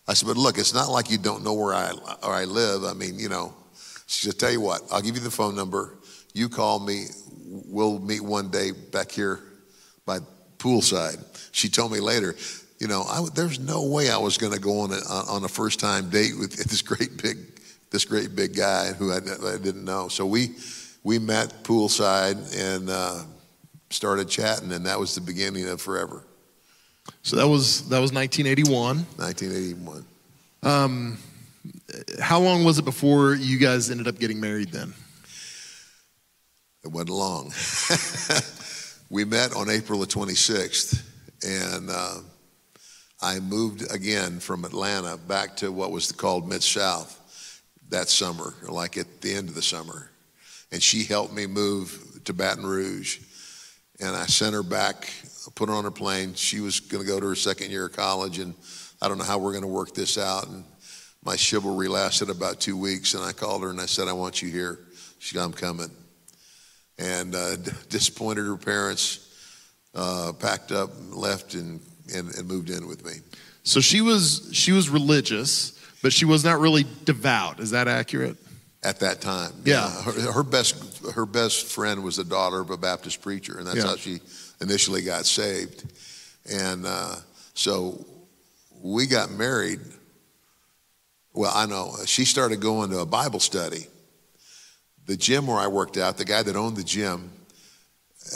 [0.07, 2.83] I said, But look, it's not like you don't know where I, where I live.
[2.83, 3.53] I mean, you know,
[4.07, 5.97] she said, Tell you what, I'll give you the phone number.
[6.33, 7.05] You call me.
[7.45, 9.39] We'll meet one day back here
[10.05, 10.19] by
[10.57, 11.19] poolside.
[11.51, 12.35] She told me later,
[12.79, 14.95] you know, I, there's no way I was going to go on a,
[15.29, 17.37] on a first time date with this great big,
[17.91, 20.07] this great big guy who I, I didn't know.
[20.07, 20.55] So we,
[21.03, 23.23] we met poolside and uh,
[23.93, 26.23] started chatting, and that was the beginning of forever.
[27.21, 28.97] So that was that was 1981.
[29.17, 30.05] 1981.
[30.63, 31.17] Um,
[32.21, 34.93] How long was it before you guys ended up getting married then?
[36.83, 37.53] It wasn't long.
[39.09, 41.01] we met on April the 26th,
[41.45, 42.17] and uh,
[43.21, 48.97] I moved again from Atlanta back to what was called Mid South that summer, like
[48.97, 50.09] at the end of the summer.
[50.73, 53.19] And she helped me move to Baton Rouge.
[54.03, 55.09] And I sent her back,
[55.55, 56.33] put her on a plane.
[56.33, 58.53] She was going to go to her second year of college, and
[59.01, 60.45] I don't know how we're going to work this out.
[60.49, 60.65] And
[61.23, 64.41] my chivalry lasted about two weeks, and I called her and I said, I want
[64.41, 64.79] you here.
[65.19, 65.89] She said, I'm coming.
[66.99, 67.55] And uh,
[67.89, 69.29] disappointed her parents,
[69.95, 71.79] uh, packed up, left, and,
[72.13, 73.13] and, and moved in with me.
[73.63, 77.61] So she was she was religious, but she was not really devout.
[77.61, 78.35] Is that accurate?
[78.83, 79.51] At that time.
[79.65, 79.89] Yeah.
[80.03, 80.75] her, her best
[81.15, 83.87] her best friend was the daughter of a Baptist preacher, and that's Yeah.
[83.87, 84.19] how she
[84.61, 85.83] initially got saved.
[86.49, 87.15] And uh,
[87.53, 88.05] so
[88.81, 89.79] we got married.
[91.33, 93.87] Well, I know she started going to a Bible study.
[95.05, 97.31] The gym where I worked out, the guy that owned the gym,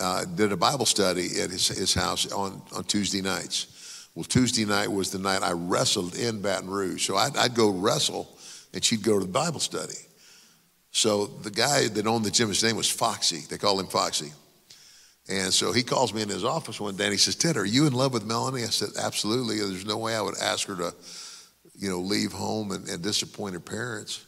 [0.01, 4.07] uh, did a Bible study at his, his house on, on Tuesday nights.
[4.15, 7.05] Well, Tuesday night was the night I wrestled in Baton Rouge.
[7.05, 8.27] So I'd, I'd go wrestle,
[8.73, 9.93] and she'd go to the Bible study.
[10.97, 13.41] So the guy that owned the gym, his name was Foxy.
[13.47, 14.31] They called him Foxy.
[15.29, 17.65] And so he calls me in his office one day and he says, Ted, are
[17.65, 18.63] you in love with Melanie?
[18.63, 19.59] I said, absolutely.
[19.59, 20.95] There's no way I would ask her to,
[21.77, 24.25] you know, leave home and, and disappoint her parents.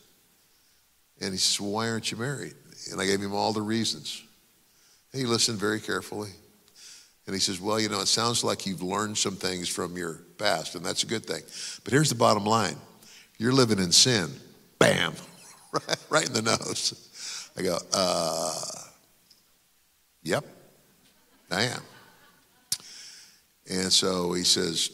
[1.20, 2.54] And he says, well, why aren't you married?
[2.92, 4.22] And I gave him all the reasons.
[5.12, 6.30] He listened very carefully.
[7.26, 10.22] And he says, well, you know, it sounds like you've learned some things from your
[10.38, 11.42] past, and that's a good thing.
[11.84, 12.76] But here's the bottom line.
[13.40, 14.30] You're living in sin.
[14.78, 15.16] Bam.
[15.74, 17.52] Right, right in the nose.
[17.56, 18.62] I go, uh,
[20.24, 20.44] yep,
[21.52, 21.82] I am.
[23.70, 24.90] And so he says,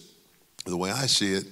[0.66, 1.46] the way I see it,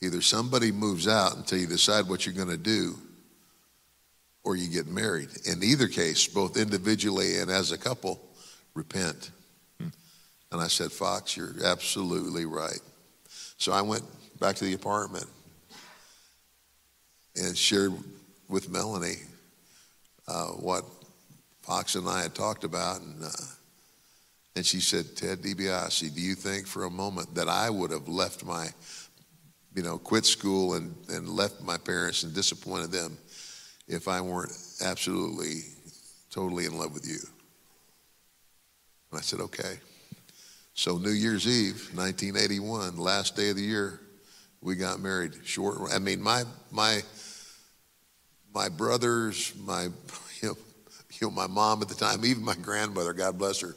[0.00, 2.94] either somebody moves out until you decide what you're going to do,
[4.42, 5.28] or you get married.
[5.44, 8.20] In either case, both individually and as a couple,
[8.74, 9.30] repent.
[9.80, 12.80] And I said, Fox, you're absolutely right.
[13.56, 14.04] So I went
[14.38, 15.26] back to the apartment
[17.36, 17.92] and shared
[18.48, 19.22] with Melanie
[20.28, 20.84] uh, what
[21.62, 23.00] Fox and I had talked about.
[23.00, 23.28] And, uh,
[24.56, 28.08] and she said, Ted DiBiase, do you think for a moment that I would have
[28.08, 28.68] left my,
[29.74, 33.18] you know, quit school and, and left my parents and disappointed them
[33.88, 34.52] if I weren't
[34.84, 35.62] absolutely,
[36.30, 37.18] totally in love with you?
[39.10, 39.78] And I said, okay.
[40.74, 44.00] So New Year's Eve, 1981, last day of the year,
[44.60, 45.34] we got married.
[45.44, 45.92] Short.
[45.92, 46.42] I mean, my
[46.72, 47.02] my
[48.54, 49.90] my brothers, my you
[50.42, 50.56] know,
[51.20, 53.74] you know, my mom at the time, even my grandmother, God bless her,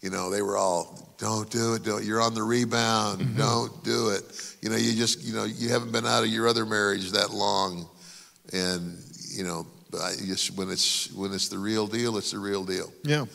[0.00, 1.84] you know, they were all, "Don't do it.
[1.84, 2.04] Don't.
[2.04, 3.36] You're on the rebound.
[3.36, 4.22] Don't do it."
[4.60, 7.30] You know, you just you know you haven't been out of your other marriage that
[7.30, 7.88] long,
[8.52, 8.98] and
[9.34, 12.92] you know, I just when it's when it's the real deal, it's the real deal.
[13.02, 13.26] Yeah.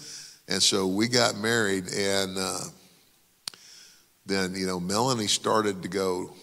[0.48, 2.60] And so we got married, and uh,
[4.26, 6.34] then, you know, Melanie started to go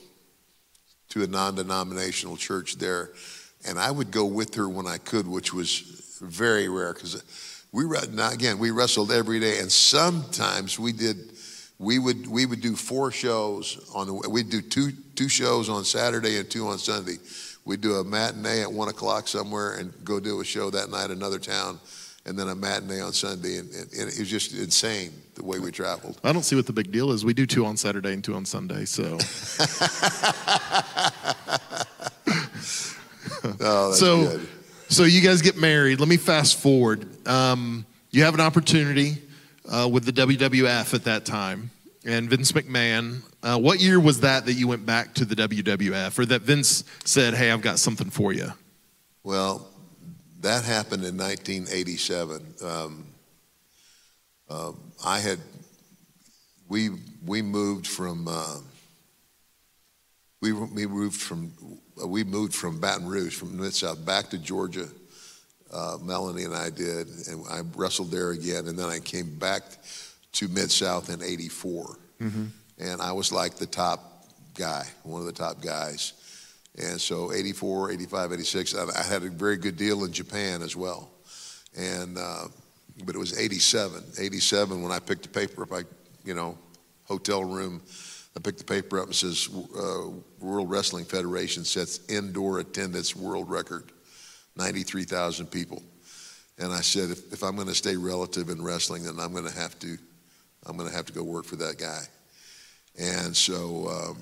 [1.11, 3.11] to a non denominational church there.
[3.69, 7.23] And I would go with her when I could, which was very rare because
[7.73, 9.59] we, now again, we wrestled every day.
[9.59, 11.33] And sometimes we did,
[11.79, 15.85] we would, we would do four shows on the, we'd do two, two shows on
[15.85, 17.17] Saturday and two on Sunday.
[17.65, 21.07] We'd do a matinee at one o'clock somewhere and go do a show that night
[21.07, 21.79] in another town
[22.25, 23.59] and then a matinee on Sunday.
[23.59, 26.21] And, and, and it was just insane the way we traveled.
[26.25, 27.25] I don't see what the big deal is.
[27.25, 28.85] We do two on Saturday and two on Sunday.
[28.85, 29.19] So,
[33.61, 34.49] Oh, that's so, good.
[34.89, 36.01] so you guys get married.
[36.01, 37.07] Let me fast forward.
[37.27, 39.19] Um, you have an opportunity
[39.71, 41.71] uh, with the WWF at that time
[42.05, 43.21] and Vince McMahon.
[43.43, 46.85] Uh, what year was that that you went back to the WWF, or that Vince
[47.05, 48.53] said, "Hey, I've got something for you"?
[49.23, 49.69] Well,
[50.41, 52.55] that happened in 1987.
[52.65, 53.07] Um,
[54.49, 54.73] uh,
[55.05, 55.39] I had
[56.69, 56.91] we
[57.25, 58.57] we moved from uh,
[60.41, 61.53] we we moved from
[62.07, 64.89] we moved from Baton Rouge from Mid South back to Georgia.
[65.73, 69.63] Uh, Melanie and I did, and I wrestled there again, and then I came back
[70.33, 71.99] to Mid South in '84,
[72.79, 76.13] and I was like the top guy, one of the top guys.
[76.79, 80.77] And so 84, 85, 86, I, I had a very good deal in Japan as
[80.77, 81.11] well.
[81.77, 82.45] And, uh,
[83.05, 85.83] but it was 87, 87 when I picked the paper up, I,
[86.25, 86.57] you know,
[87.05, 87.83] hotel room,
[88.39, 93.51] I picked the paper up and says, uh, World Wrestling Federation sets indoor attendance world
[93.51, 93.91] record,
[94.55, 95.83] 93,000 people.
[96.57, 99.49] And I said, if, if I'm going to stay relative in wrestling, then I'm going
[99.49, 99.99] to have to,
[100.67, 102.03] I'm going to have to go work for that guy.
[102.97, 104.19] And so um,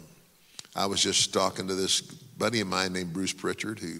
[0.74, 3.98] I was just talking to this buddy of mine named Bruce Prichard, who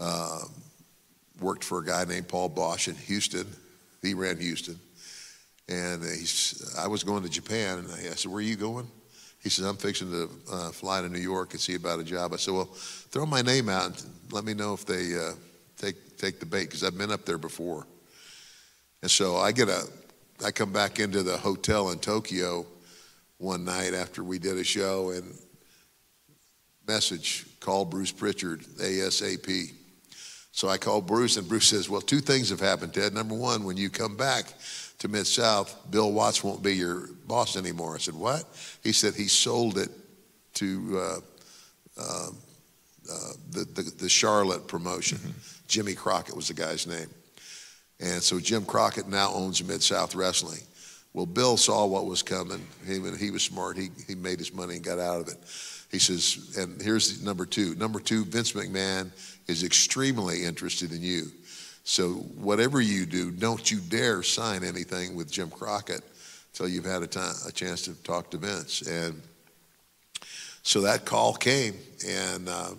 [0.00, 0.40] uh,
[1.40, 3.46] worked for a guy named Paul Boesch in Houston.
[4.02, 4.80] He ran Houston.
[5.68, 8.88] And he's, I was going to Japan, and I said, Where are you going?
[9.44, 12.32] He says, I'm fixing to uh, fly to New York and see about a job.
[12.32, 14.02] I said, Well, throw my name out and
[14.32, 15.32] let me know if they uh,
[15.76, 17.86] take, take the bait, because I've been up there before.
[19.02, 19.82] And so I get a,
[20.42, 22.64] I come back into the hotel in Tokyo
[23.36, 25.36] one night after we did a show, and
[26.88, 29.72] message, call Bruce Prichard ASAP.
[30.52, 33.12] So I called Bruce, and Bruce says, Well, two things have happened, Ted.
[33.12, 34.46] Number one, when you come back,
[34.98, 37.94] to Mid South, Bill Watts won't be your boss anymore.
[37.94, 38.44] I said, What?
[38.82, 39.90] He said he sold it
[40.54, 41.16] to uh,
[42.00, 42.28] uh,
[43.10, 45.18] uh, the, the, the, Charlotte promotion.
[45.18, 45.30] Mm-hmm.
[45.68, 47.08] Jimmy Crockett was the guy's name.
[48.00, 50.60] And so Jim Crockett now owns Mid South Wrestling.
[51.12, 52.66] Well, Bill saw what was coming.
[52.86, 53.76] He, he was smart.
[53.76, 55.36] He, he made his money and got out of it.
[55.92, 57.76] He says, and here's number two.
[57.76, 59.12] Number two, Vince McMahon
[59.46, 61.30] is extremely interested in you.
[61.84, 66.02] So whatever you do, don't you dare sign anything with Jim Crockett
[66.52, 68.82] until you've had a, time, a chance to talk to Vince.
[68.82, 69.20] And
[70.62, 71.74] so that call came,
[72.06, 72.70] and uh,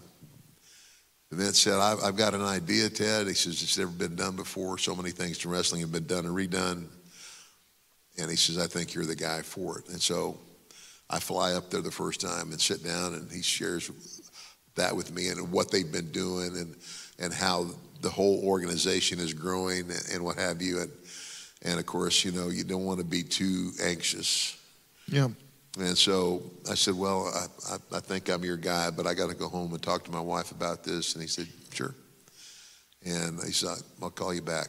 [1.32, 3.28] Vince said, I've, I've, got an idea, Ted.
[3.28, 4.80] He says, it's never been done before.
[4.80, 6.86] So many things in wrestling have been done and redone.
[8.18, 9.90] And he says, I think you're the guy for it.
[9.90, 10.38] And so
[11.10, 13.92] I fly up there the first time and sit down, and he shares
[14.76, 16.76] that with me and what they've been doing and,
[17.20, 17.68] and how
[18.06, 20.82] the whole organization is growing and what have you.
[20.82, 20.92] And,
[21.64, 24.56] and of course, you know, you don't want to be too anxious.
[25.08, 25.30] Yeah.
[25.80, 29.30] And so I said, Well, I, I, I think I'm your guy, but I got
[29.30, 31.16] to go home and talk to my wife about this.
[31.16, 31.96] And he said, Sure.
[33.04, 34.68] And he said, I'll call you back.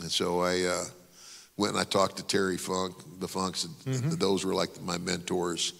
[0.00, 0.84] And so I uh,
[1.56, 3.66] went and I talked to Terry Funk, the Funks.
[3.66, 4.10] Mm-hmm.
[4.10, 5.72] Those were like my mentors.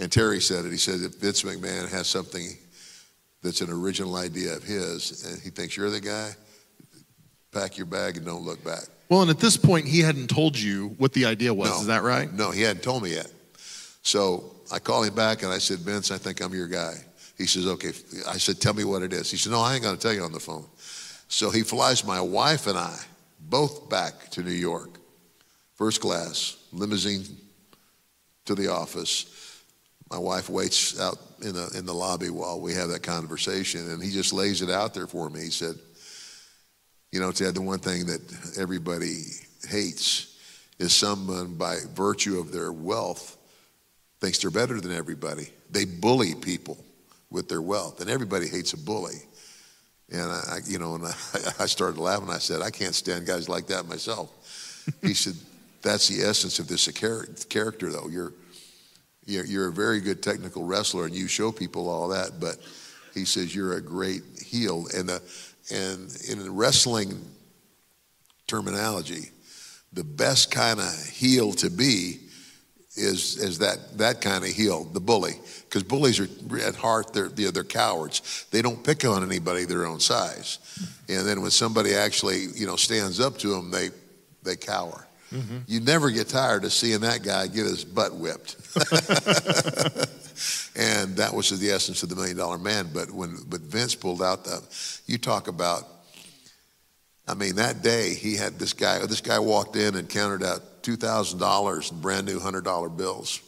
[0.00, 0.72] And Terry said it.
[0.72, 2.58] He said, If Vince McMahon has something
[3.42, 6.30] that's an original idea of his, and he thinks you're the guy,
[7.52, 8.84] pack your bag and don't look back.
[9.08, 11.70] Well, and at this point, he hadn't told you what the idea was.
[11.70, 12.32] No, is that right?
[12.32, 13.30] No, he hadn't told me yet.
[14.02, 16.94] So I called him back and I said, Vince, I think I'm your guy.
[17.36, 17.92] He says, okay.
[18.28, 19.30] I said, tell me what it is.
[19.30, 20.64] He said, no, I ain't going to tell you on the phone.
[21.28, 22.96] So he flies my wife and I
[23.40, 24.98] both back to New York,
[25.74, 27.24] first class, limousine
[28.44, 29.51] to the office.
[30.12, 34.02] My wife waits out in the, in the lobby while we have that conversation, and
[34.02, 35.40] he just lays it out there for me.
[35.40, 35.74] He said,
[37.10, 38.20] You know, Ted, the one thing that
[38.60, 39.22] everybody
[39.66, 40.38] hates
[40.78, 43.38] is someone by virtue of their wealth
[44.20, 45.48] thinks they're better than everybody.
[45.70, 46.76] They bully people
[47.30, 49.16] with their wealth, and everybody hates a bully.
[50.10, 51.14] And I, you know, and I,
[51.60, 52.28] I started laughing.
[52.28, 54.30] I said, I can't stand guys like that myself.
[55.00, 55.36] he said,
[55.80, 58.08] That's the essence of this character, though.
[58.10, 58.34] You're
[59.26, 62.56] you're, a very good technical wrestler and you show people all that, but
[63.14, 64.86] he says you're a great heel.
[64.94, 65.22] And, the,
[65.72, 67.20] and in wrestling
[68.46, 69.30] terminology,
[69.92, 72.18] the best kind of heel to be
[72.96, 75.34] is, is that, that kind of heel, the bully.
[75.64, 76.28] Because bullies are
[76.60, 78.46] at heart, they're, they're cowards.
[78.50, 80.58] They don't pick on anybody their own size.
[81.08, 83.90] And then when somebody actually, you know, stands up to them, they,
[84.42, 85.06] they cower.
[85.32, 85.58] Mm-hmm.
[85.66, 88.56] You never get tired of seeing that guy get his butt whipped.
[90.76, 92.90] and that was the essence of the million dollar man.
[92.92, 94.62] But when but Vince pulled out the,
[95.06, 95.84] you talk about,
[97.26, 100.82] I mean, that day he had this guy, this guy walked in and counted out
[100.82, 103.40] $2,000 in brand new $100 bills.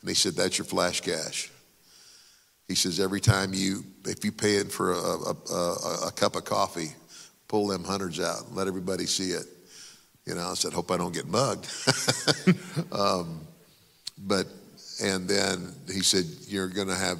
[0.00, 1.50] And he said, That's your flash cash.
[2.68, 6.36] He says, Every time you, if you pay in for a, a, a, a cup
[6.36, 6.92] of coffee,
[7.48, 9.44] pull them hundreds out, let everybody see it.
[10.26, 11.68] You know, I said, hope I don't get mugged.
[12.92, 13.40] um,
[14.18, 14.46] but,
[15.02, 17.18] and then he said, you're going to have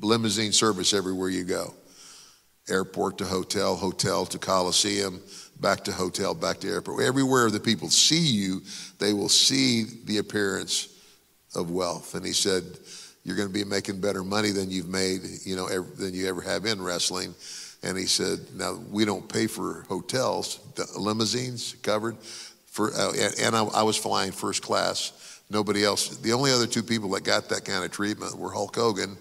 [0.00, 1.72] limousine service everywhere you go
[2.68, 5.20] airport to hotel, hotel to Coliseum,
[5.60, 7.02] back to hotel, back to airport.
[7.02, 8.62] Everywhere the people see you,
[8.98, 10.88] they will see the appearance
[11.54, 12.14] of wealth.
[12.14, 12.62] And he said,
[13.22, 16.40] you're going to be making better money than you've made, you know, than you ever
[16.40, 17.34] have in wrestling.
[17.84, 20.58] And he said, now we don't pay for hotels,
[20.98, 22.16] limousines covered.
[22.66, 25.40] For, uh, and I, I, was flying first class.
[25.50, 26.16] Nobody else.
[26.16, 29.18] The only other two people that got that kind of treatment were Hulk Hogan,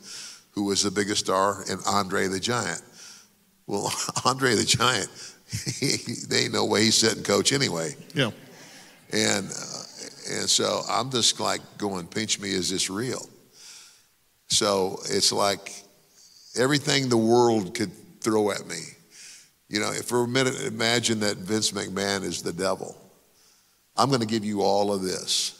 [0.51, 2.82] who was the biggest star, and Andre the Giant.
[3.68, 3.93] Well,
[4.26, 5.09] Andre the Giant,
[6.30, 7.95] they ain't no way he's sitting coach anyway.
[8.16, 8.32] Yeah.
[9.11, 9.84] And uh,
[10.32, 13.28] and so I'm just like going, pinch me, is this real?
[14.47, 15.74] So it's like
[16.57, 17.91] everything the world could
[18.24, 18.82] throw at me.
[19.69, 22.95] You know, if for a minute, imagine that Vince McMahon is the devil.
[23.95, 25.59] I'm going to give you all of this.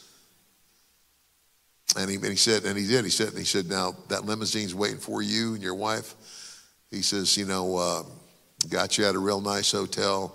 [1.96, 3.04] And he, and he said, and he did.
[3.04, 6.14] He said, he said, now that limousine's waiting for you and your wife.
[6.90, 8.02] He says, you know, uh,
[8.68, 10.34] got you at a real nice hotel.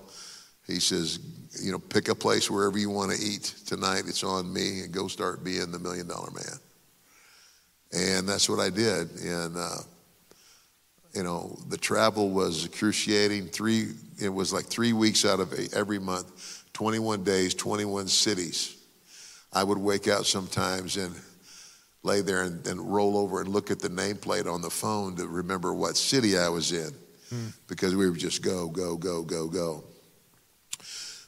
[0.68, 1.20] He says,
[1.62, 4.04] you know, pick a place wherever you want to eat tonight.
[4.08, 6.60] It's on me, and go start being the million dollar man.
[7.92, 9.10] And that's what I did.
[9.20, 9.78] And uh,
[11.14, 13.48] you know, the travel was excruciating.
[13.48, 13.88] Three,
[14.22, 18.78] it was like three weeks out of every month, 21 days, 21 cities.
[19.52, 21.16] I would wake out sometimes and
[22.04, 25.28] lay there and, and roll over and look at the nameplate on the phone to
[25.28, 26.94] remember what city I was in
[27.30, 27.48] hmm.
[27.68, 29.84] because we would just go, go, go, go, go.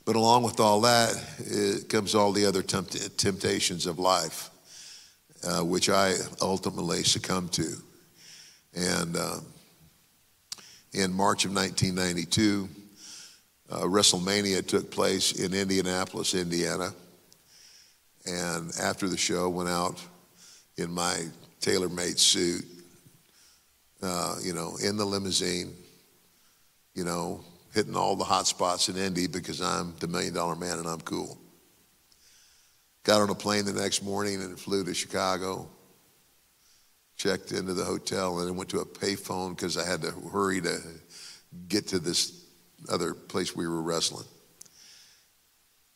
[0.05, 4.49] But along with all that, it comes all the other tempt- temptations of life,
[5.43, 7.75] uh, which I ultimately succumbed to.
[8.73, 9.37] And uh,
[10.93, 12.67] in March of 1992,
[13.69, 16.93] uh, WrestleMania took place in Indianapolis, Indiana.
[18.25, 20.01] And after the show, went out
[20.77, 21.25] in my
[21.61, 22.65] tailor-made suit,
[24.01, 25.73] uh, you know, in the limousine,
[26.93, 30.77] you know, hitting all the hot spots in Indy because I'm the million dollar man
[30.77, 31.37] and I'm cool.
[33.03, 35.69] Got on a plane the next morning and flew to Chicago.
[37.21, 40.59] Checked into the hotel and then went to a payphone because I had to hurry
[40.61, 40.79] to
[41.67, 42.47] get to this
[42.89, 44.25] other place we were wrestling.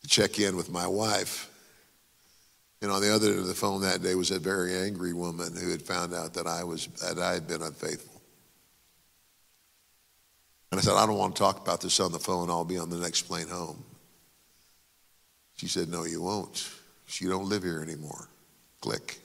[0.03, 1.49] To check in with my wife.
[2.83, 5.55] And on the other end of the phone that day was a very angry woman
[5.59, 8.21] who had found out that I was that I had been unfaithful.
[10.69, 12.51] And I said, I don't want to talk about this on the phone.
[12.51, 13.83] I'll be on the next plane home.
[15.55, 16.69] She said, No, you won't.
[17.07, 18.29] She don't live here anymore.
[18.79, 19.24] Click.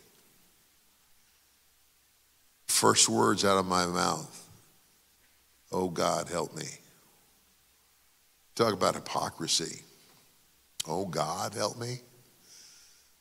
[2.70, 4.48] First words out of my mouth.
[5.72, 6.66] Oh God, help me.
[8.54, 9.82] Talk about hypocrisy.
[10.88, 12.00] Oh God, help me.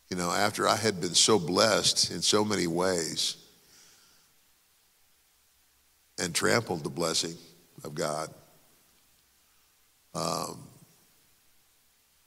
[0.10, 3.38] You know, after I had been so blessed in so many ways
[6.20, 7.36] and trampled the blessing,
[7.84, 8.30] of God.
[10.14, 10.60] Um,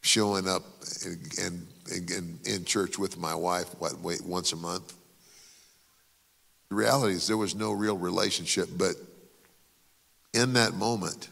[0.02, 0.62] showing up
[1.04, 4.94] in, in, in, church with my wife, what, wait, once a month.
[6.72, 8.94] The reality is there was no real relationship, but
[10.32, 11.28] in that moment,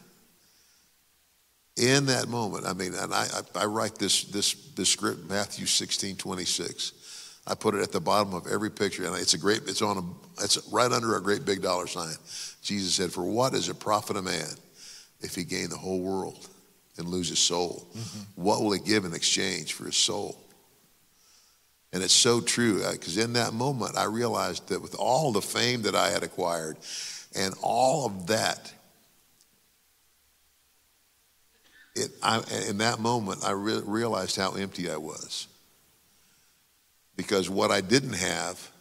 [1.75, 3.25] in that moment, I mean, and I,
[3.55, 7.39] I, I write this, this, this script, Matthew 16, 26.
[7.47, 9.63] I put it at the bottom of every picture, and it's a great.
[9.65, 10.43] It's on a.
[10.43, 12.13] It's right under a great big dollar sign.
[12.61, 14.45] Jesus said, "For what is it profit a man
[15.21, 16.47] if he gain the whole world
[16.99, 17.87] and lose his soul?
[17.97, 18.43] Mm-hmm.
[18.43, 20.37] What will he give in exchange for his soul?"
[21.93, 25.81] And it's so true because in that moment I realized that with all the fame
[25.83, 26.77] that I had acquired
[27.35, 28.71] and all of that,
[31.95, 35.47] it, I, in that moment I re- realized how empty I was
[37.17, 38.71] because what I didn't have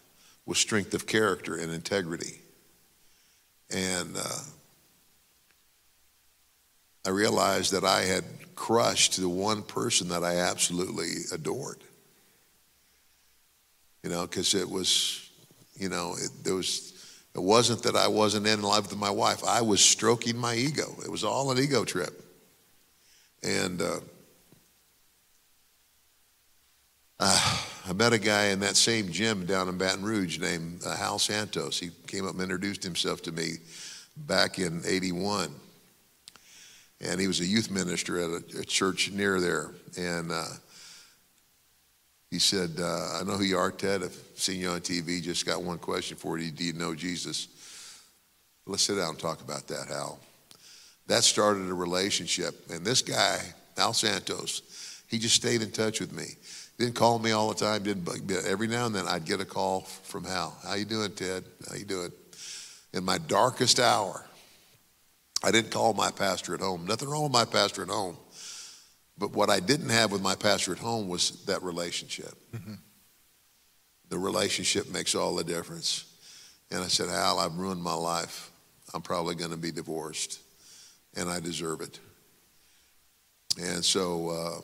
[0.46, 2.40] was strength of character and integrity.
[3.70, 4.42] And uh,
[7.04, 11.78] I realized that I had crushed the one person that I absolutely adored.
[14.02, 15.30] You know, because it was,
[15.74, 16.88] you know, it, there was.
[17.32, 19.44] It wasn't that I wasn't in love with my wife.
[19.44, 20.96] I was stroking my ego.
[21.04, 22.24] It was all an ego trip.
[23.44, 24.00] And uh,
[27.20, 30.96] uh, I met a guy in that same gym down in Baton Rouge named uh,
[30.96, 31.78] Hal Santos.
[31.78, 33.54] He came up and introduced himself to me
[34.16, 35.54] back in 81.
[37.00, 39.70] And he was a youth minister at a, a church near there.
[39.96, 40.44] And uh,
[42.30, 44.04] he said, uh, I know who you are, Ted.
[44.04, 45.20] I've seen you on TV.
[45.20, 46.52] Just got one question for you.
[46.52, 47.48] Do you know Jesus?
[48.66, 50.20] Let's sit down and talk about that, Hal.
[51.08, 52.70] That started a relationship.
[52.70, 53.40] And this guy,
[53.76, 56.26] Hal Santos, he just stayed in touch with me.
[56.78, 57.82] Didn't call me all the time.
[57.82, 58.08] Didn't.
[58.46, 60.56] Every now and then I'd get a call from Hal.
[60.64, 61.44] How you doing, Ted?
[61.68, 62.12] How you doing?
[62.92, 64.24] In my darkest hour,
[65.42, 66.86] I didn't call my pastor at home.
[66.86, 68.16] Nothing wrong with my pastor at home.
[69.20, 72.32] But what I didn't have with my pastor at home was that relationship.
[72.54, 72.74] Mm-hmm.
[74.08, 76.06] The relationship makes all the difference.
[76.70, 78.50] And I said, Hal, I've ruined my life.
[78.94, 80.40] I'm probably going to be divorced,
[81.16, 82.00] and I deserve it.
[83.60, 84.60] And so uh,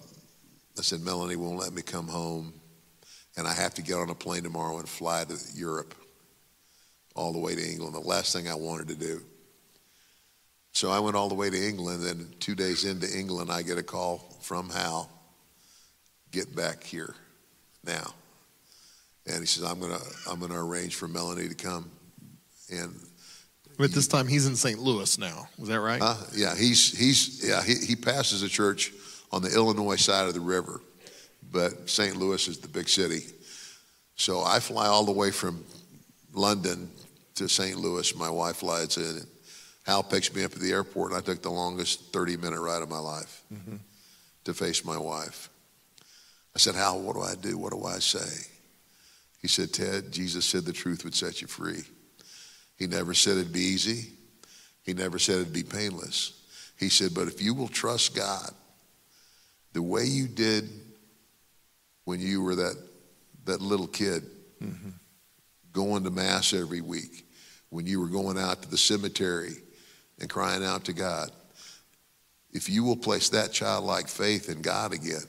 [0.78, 2.54] I said, Melanie won't let me come home,
[3.36, 5.94] and I have to get on a plane tomorrow and fly to Europe,
[7.14, 7.94] all the way to England.
[7.94, 9.22] The last thing I wanted to do.
[10.76, 13.78] So I went all the way to England, and two days into England, I get
[13.78, 15.10] a call from Hal.
[16.32, 17.14] Get back here
[17.82, 18.12] now.
[19.26, 19.98] And he says, I'm gonna
[20.30, 21.90] I'm gonna arrange for Melanie to come.
[22.70, 22.94] And
[23.78, 24.78] but this time he's in St.
[24.78, 25.48] Louis now.
[25.58, 26.02] Is that right?
[26.02, 28.92] Uh, yeah, he's he's yeah, he, he passes a church
[29.32, 30.82] on the Illinois side of the river,
[31.50, 32.16] but St.
[32.16, 33.20] Louis is the big city.
[34.16, 35.64] So I fly all the way from
[36.34, 36.90] London
[37.36, 37.78] to St.
[37.78, 38.14] Louis.
[38.14, 39.26] My wife flies in.
[39.86, 42.82] Hal picks me up at the airport, and I took the longest 30 minute ride
[42.82, 43.76] of my life mm-hmm.
[44.44, 45.48] to face my wife.
[46.56, 47.56] I said, Hal, what do I do?
[47.56, 48.48] What do I say?
[49.40, 51.84] He said, Ted, Jesus said the truth would set you free.
[52.76, 54.10] He never said it'd be easy.
[54.82, 56.32] He never said it'd be painless.
[56.78, 58.50] He said, but if you will trust God
[59.72, 60.68] the way you did
[62.04, 62.76] when you were that,
[63.44, 64.24] that little kid
[64.60, 64.90] mm-hmm.
[65.72, 67.24] going to Mass every week,
[67.70, 69.56] when you were going out to the cemetery
[70.20, 71.30] and crying out to God,
[72.52, 75.24] if you will place that childlike faith in God again,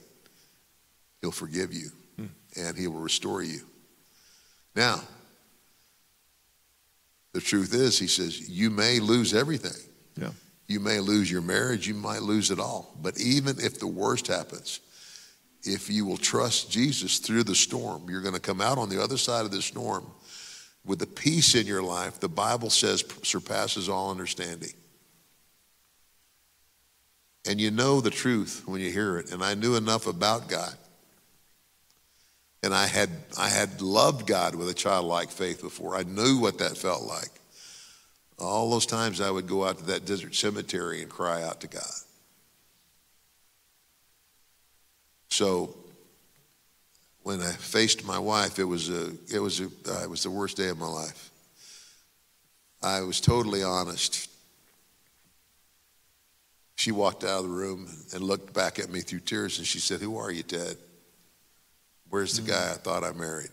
[1.21, 2.25] He'll forgive you hmm.
[2.55, 3.61] and He will restore you.
[4.75, 5.01] Now,
[7.33, 9.81] the truth is, He says, you may lose everything.
[10.15, 10.31] Yeah.
[10.67, 12.93] You may lose your marriage, you might lose it all.
[13.01, 14.79] But even if the worst happens,
[15.63, 19.01] if you will trust Jesus through the storm, you're going to come out on the
[19.01, 20.05] other side of the storm
[20.88, 24.73] with the peace in your life the Bible says surpasses all understanding.
[27.47, 29.31] And you know the truth when you hear it.
[29.31, 30.73] And I knew enough about God.
[32.61, 35.95] And I had, I had loved God with a childlike faith before.
[35.95, 37.29] I knew what that felt like.
[38.39, 41.67] All those times I would go out to that desert cemetery and cry out to
[41.67, 41.83] God.
[45.29, 45.75] So
[47.28, 50.32] when I faced my wife, it was a, it was a, uh, it was the
[50.32, 51.30] worst day of my life.
[52.82, 54.30] I was totally honest.
[56.75, 59.80] She walked out of the room and looked back at me through tears, and she
[59.80, 60.78] said, "Who are you, Ted?
[62.09, 63.51] Where's the guy I thought I married?"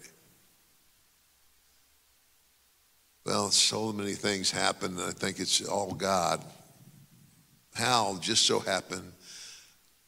[3.27, 6.45] Well, so many things happened, and I think it's all God.
[7.75, 9.11] Hal just so happened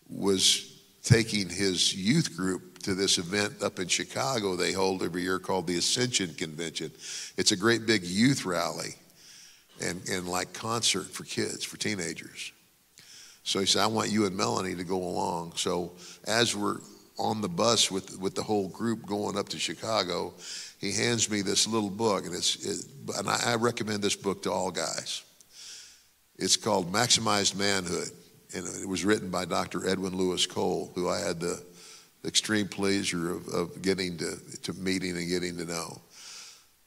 [0.08, 5.40] was taking his youth group to this event up in Chicago they hold every year
[5.40, 6.92] called the Ascension Convention.
[7.36, 8.94] It's a great big youth rally
[9.82, 12.52] and, and like concert for kids, for teenagers.
[13.42, 15.54] So he said, I want you and Melanie to go along.
[15.56, 15.94] So
[16.28, 16.76] as we're
[17.18, 20.32] on the bus with, with the whole group going up to Chicago,
[20.78, 22.86] he hands me this little book, and it's it,
[23.18, 25.24] and I, I recommend this book to all guys.
[26.38, 28.10] It's called Maximized Manhood,
[28.54, 29.88] and it was written by Dr.
[29.88, 31.60] Edwin Louis Cole, who I had the
[32.24, 36.00] extreme pleasure of, of getting to, to meeting and getting to know.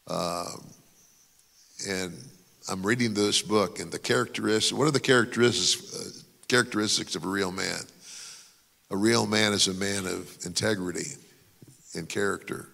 [0.08, 0.66] Um,
[1.88, 2.14] and
[2.70, 4.78] I'm reading this book, and the characteristics.
[4.78, 7.80] What are the characteristics uh, characteristics of a real man?
[8.92, 11.12] A real man is a man of integrity
[11.96, 12.70] and character.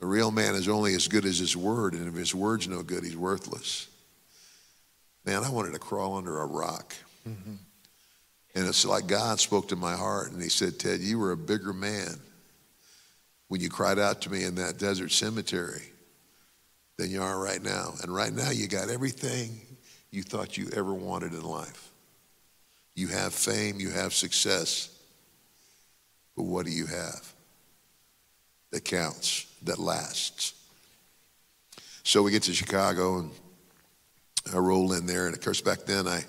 [0.00, 2.82] A real man is only as good as his word, and if his word's no
[2.82, 3.88] good, he's worthless.
[5.24, 6.94] Man, I wanted to crawl under a rock.
[8.54, 11.36] And it's like God spoke to my heart, and He said, Ted, you were a
[11.36, 12.20] bigger man
[13.48, 15.82] when you cried out to me in that desert cemetery
[16.98, 17.94] than you are right now.
[18.02, 19.60] And right now, you got everything
[20.10, 21.90] you thought you ever wanted in life.
[22.94, 24.90] You have fame, you have success.
[26.36, 27.32] But what do you have
[28.70, 30.54] that counts, that lasts?
[32.04, 33.30] So we get to Chicago and
[34.52, 35.26] I roll in there.
[35.26, 36.24] And of course, back then I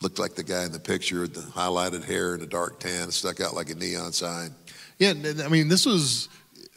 [0.00, 3.10] looked like the guy in the picture with the highlighted hair and the dark tan,
[3.10, 4.54] stuck out like a neon sign.
[4.98, 5.12] Yeah,
[5.44, 6.28] I mean, this was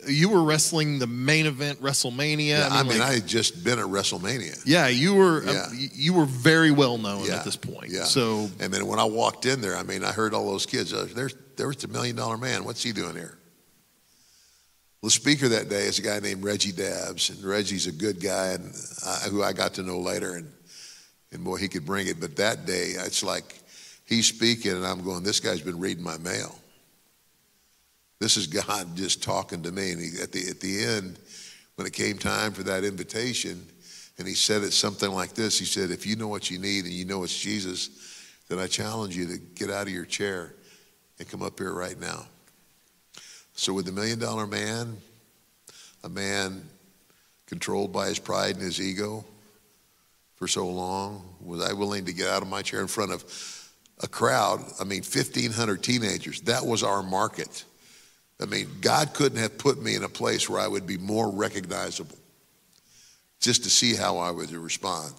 [0.07, 2.47] you were wrestling the main event WrestleMania.
[2.47, 4.59] Yeah, I mean, like- I had just been at WrestleMania.
[4.65, 5.67] yeah, you were uh, Yeah.
[5.69, 7.91] y- you were very well known Yeah, at this point.
[7.91, 8.05] Yeah.
[8.05, 10.91] So and then when I walked in there, I mean, I heard all those kids.
[10.91, 12.63] Uh, there's there's the million dollar man.
[12.63, 13.37] What's he doing here?
[15.03, 18.49] The speaker that day is a guy named Reggie Dabbs, and Reggie's a good guy,
[18.53, 18.71] and
[19.05, 20.51] I, who I got to know later, and
[21.31, 22.19] and boy, he could bring it.
[22.19, 23.59] But that day, it's like
[24.05, 26.57] he's speaking, and I'm going, this guy's been reading my mail.
[28.19, 29.91] This is God just talking to me.
[29.91, 31.19] And he, at the at the end,
[31.75, 33.65] when it came time for that invitation,
[34.17, 35.57] and he said it something like this.
[35.57, 37.89] He said, "If you know what you need and you know it's Jesus,
[38.49, 40.53] then I challenge you to get out of your chair
[41.17, 42.27] and come up here right now."
[43.53, 44.97] So, with the million dollar man,
[46.03, 46.69] a man
[47.47, 49.25] controlled by his pride and his ego
[50.41, 53.23] for so long, was I willing to get out of my chair in front of
[54.01, 54.59] a crowd?
[54.79, 56.41] I mean, 1,500 teenagers.
[56.41, 57.63] That was our market.
[58.41, 61.29] I mean, God couldn't have put me in a place where I would be more
[61.29, 62.17] recognizable
[63.39, 65.13] just to see how I would respond.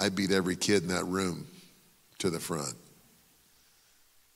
[0.00, 1.46] I beat every kid in that room
[2.20, 2.74] to the front.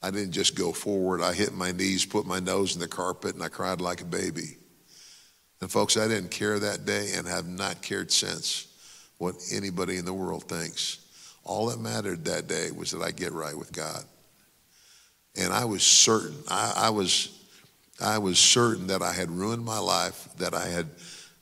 [0.02, 1.22] I didn't just go forward.
[1.22, 4.04] I hit my knees, put my nose in the carpet, and I cried like a
[4.04, 4.58] baby.
[5.60, 8.66] And folks, I didn't care that day and have not cared since
[9.18, 10.98] what anybody in the world thinks.
[11.44, 14.04] All that mattered that day was that I get right with God.
[15.36, 17.30] And I was certain, I, I was,
[18.00, 20.86] I was certain that I had ruined my life, that I had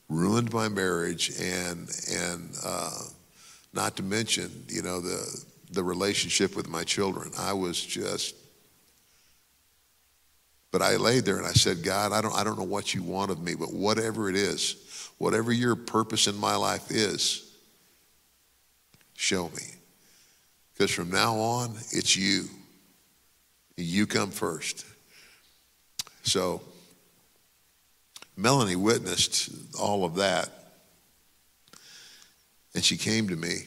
[0.07, 2.99] ruined my marriage, and and uh,
[3.73, 7.31] not to mention, you know, the the relationship with my children.
[7.37, 8.35] I was just.
[10.75, 13.01] But I laid there and I said, God, I don't, I don't know what you
[13.01, 17.49] want of me, but whatever it is, whatever your purpose in my life is,
[19.13, 19.63] show me.
[20.73, 22.49] Because from now on, it's you.
[23.77, 24.85] You come first.
[26.23, 26.61] So,
[28.35, 30.49] Melanie witnessed all of that.
[32.73, 33.59] And she came to me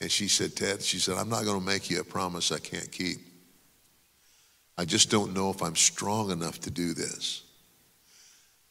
[0.00, 2.58] and she said, Ted, she said, I'm not going to make you a promise I
[2.58, 3.35] can't keep.
[4.78, 7.42] I just don't know if I'm strong enough to do this.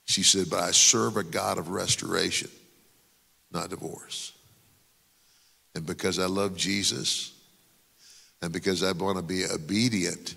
[0.05, 2.49] She said, but I serve a God of restoration,
[3.51, 4.33] not divorce.
[5.73, 7.33] And because I love Jesus,
[8.41, 10.35] and because I want to be obedient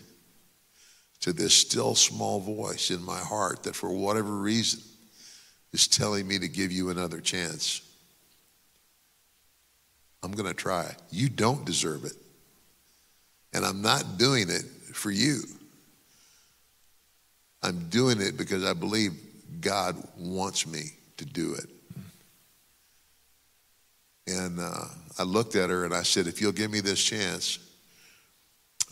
[1.21, 4.81] to this still small voice in my heart that for whatever reason
[5.73, 7.83] is telling me to give you another chance.
[10.23, 10.95] I'm going to try.
[11.11, 12.15] You don't deserve it.
[13.53, 14.65] And I'm not doing it
[14.95, 15.43] for you.
[17.63, 19.13] I'm doing it because I believe
[19.61, 21.67] God wants me to do it.
[24.27, 24.85] And uh,
[25.19, 27.59] I looked at her and I said, If you'll give me this chance,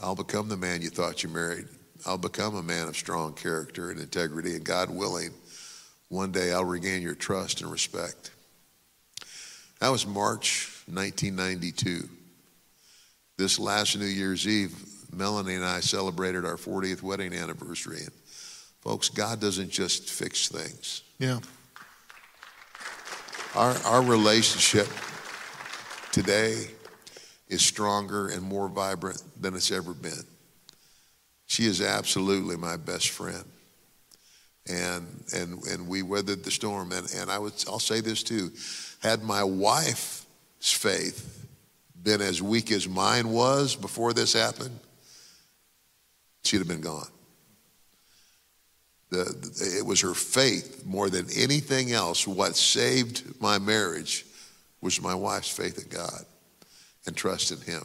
[0.02, 1.66] I'll become the man you thought you married.
[2.06, 5.30] I'll become a man of strong character and integrity, and God willing,
[6.08, 8.30] one day I'll regain your trust and respect.
[9.80, 12.08] That was March 1992.
[13.36, 14.74] This last New Year's Eve,
[15.12, 17.98] Melanie and I celebrated our 40th wedding anniversary.
[17.98, 18.12] And
[18.86, 21.02] folks, God doesn't just fix things.
[21.18, 21.40] Yeah.
[23.56, 24.86] Our, our relationship
[26.12, 26.68] today
[27.48, 30.22] is stronger and more vibrant than it's ever been.
[31.46, 33.42] She is absolutely my best friend.
[34.68, 36.92] And, and, and we weathered the storm.
[36.92, 38.52] And, and I would, I'll say this too
[39.02, 40.26] had my wife's
[40.60, 41.44] faith
[42.04, 44.78] been as weak as mine was before this happened,
[46.44, 47.08] she'd have been gone.
[49.10, 52.26] The, it was her faith more than anything else.
[52.26, 54.26] What saved my marriage
[54.80, 56.24] was my wife's faith in God
[57.06, 57.84] and trust in Him.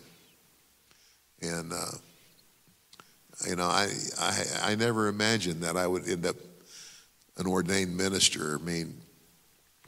[1.42, 1.92] And, uh,
[3.48, 6.36] you know, I, I, I never imagined that I would end up
[7.38, 8.60] an ordained minister.
[8.60, 9.00] I mean,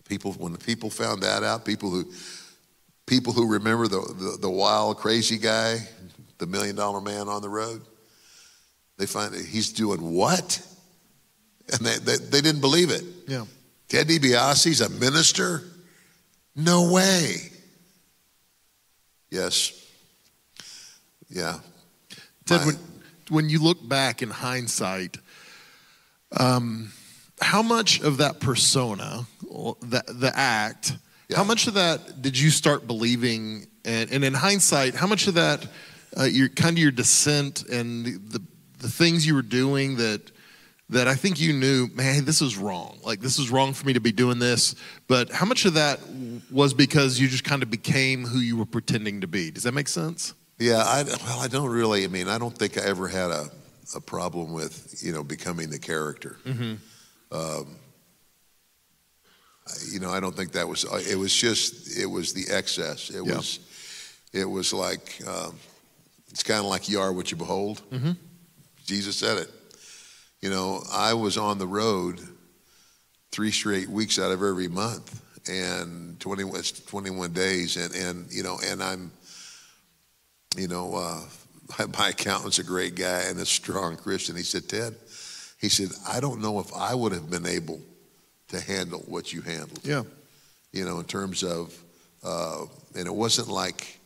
[0.07, 2.11] people, when the people found that out, people who,
[3.05, 5.79] people who remember the, the, the wild, crazy guy,
[6.37, 7.81] the million dollar man on the road,
[8.97, 10.65] they find that he's doing what?
[11.71, 13.03] And they, they, they didn't believe it.
[13.27, 13.45] Yeah.
[13.87, 15.63] Ted DiBiase's a minister?
[16.55, 17.35] No way.
[19.31, 19.71] Yes.
[21.29, 21.59] Yeah.
[22.45, 22.77] Ted, My- when,
[23.29, 25.17] when you look back in hindsight,
[26.39, 26.91] um,
[27.41, 30.93] how much of that persona, the, the act,
[31.29, 31.37] Yeah.
[31.37, 33.67] how much of that did you start believing?
[33.85, 35.65] And, and in hindsight, how much of that,
[36.17, 38.41] uh, your kind of your dissent and the, the,
[38.79, 40.31] the things you were doing that
[40.89, 42.99] that I think you knew, man, this is wrong.
[43.03, 44.75] Like this is wrong for me to be doing this.
[45.07, 45.99] But how much of that
[46.51, 49.49] was because you just kind of became who you were pretending to be?
[49.51, 50.33] Does that make sense?
[50.59, 52.03] Yeah, I, well, I don't really.
[52.03, 53.49] I mean, I don't think I ever had a,
[53.95, 56.37] a problem with you know becoming the character.
[57.31, 57.75] Um,
[59.91, 60.83] you know, I don't think that was.
[61.09, 61.97] It was just.
[61.97, 63.09] It was the excess.
[63.09, 63.37] It Yeah.
[63.37, 63.59] was.
[64.33, 65.21] It was like.
[65.27, 65.55] Um,
[66.29, 67.81] it's kind of like you are what you behold.
[68.85, 69.51] Jesus said it.
[70.43, 72.19] You know, I was on the road
[73.31, 78.43] three straight weeks out of every month, and 21, it's 21 days, and and you
[78.43, 79.13] know, and I'm
[80.57, 84.35] you know, uh, my accountant's a great guy and a strong Christian.
[84.35, 84.97] He said, Ted,
[85.61, 87.79] he said, I don't know if I would have been able
[88.49, 89.79] to handle what you handled.
[89.85, 90.03] Yeah.
[90.73, 91.73] You know, in terms of,
[92.21, 92.65] uh,
[92.97, 93.97] and it wasn't like,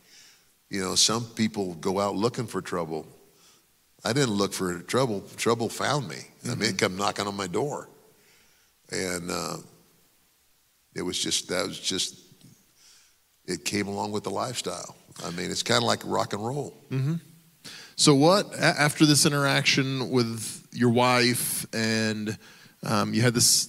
[0.70, 3.08] you know, some people go out looking for trouble.
[4.04, 5.22] I didn't look for trouble.
[5.36, 6.16] Trouble found me.
[6.50, 7.88] I mean, it come knocking on my door.
[8.90, 9.56] And uh,
[10.94, 12.16] it was just, that was just,
[13.46, 14.94] it came along with the lifestyle.
[15.24, 16.74] I mean, it's kind of like rock and roll.
[17.96, 22.38] So, what a- after this interaction with your wife, and
[22.84, 23.68] um, you had this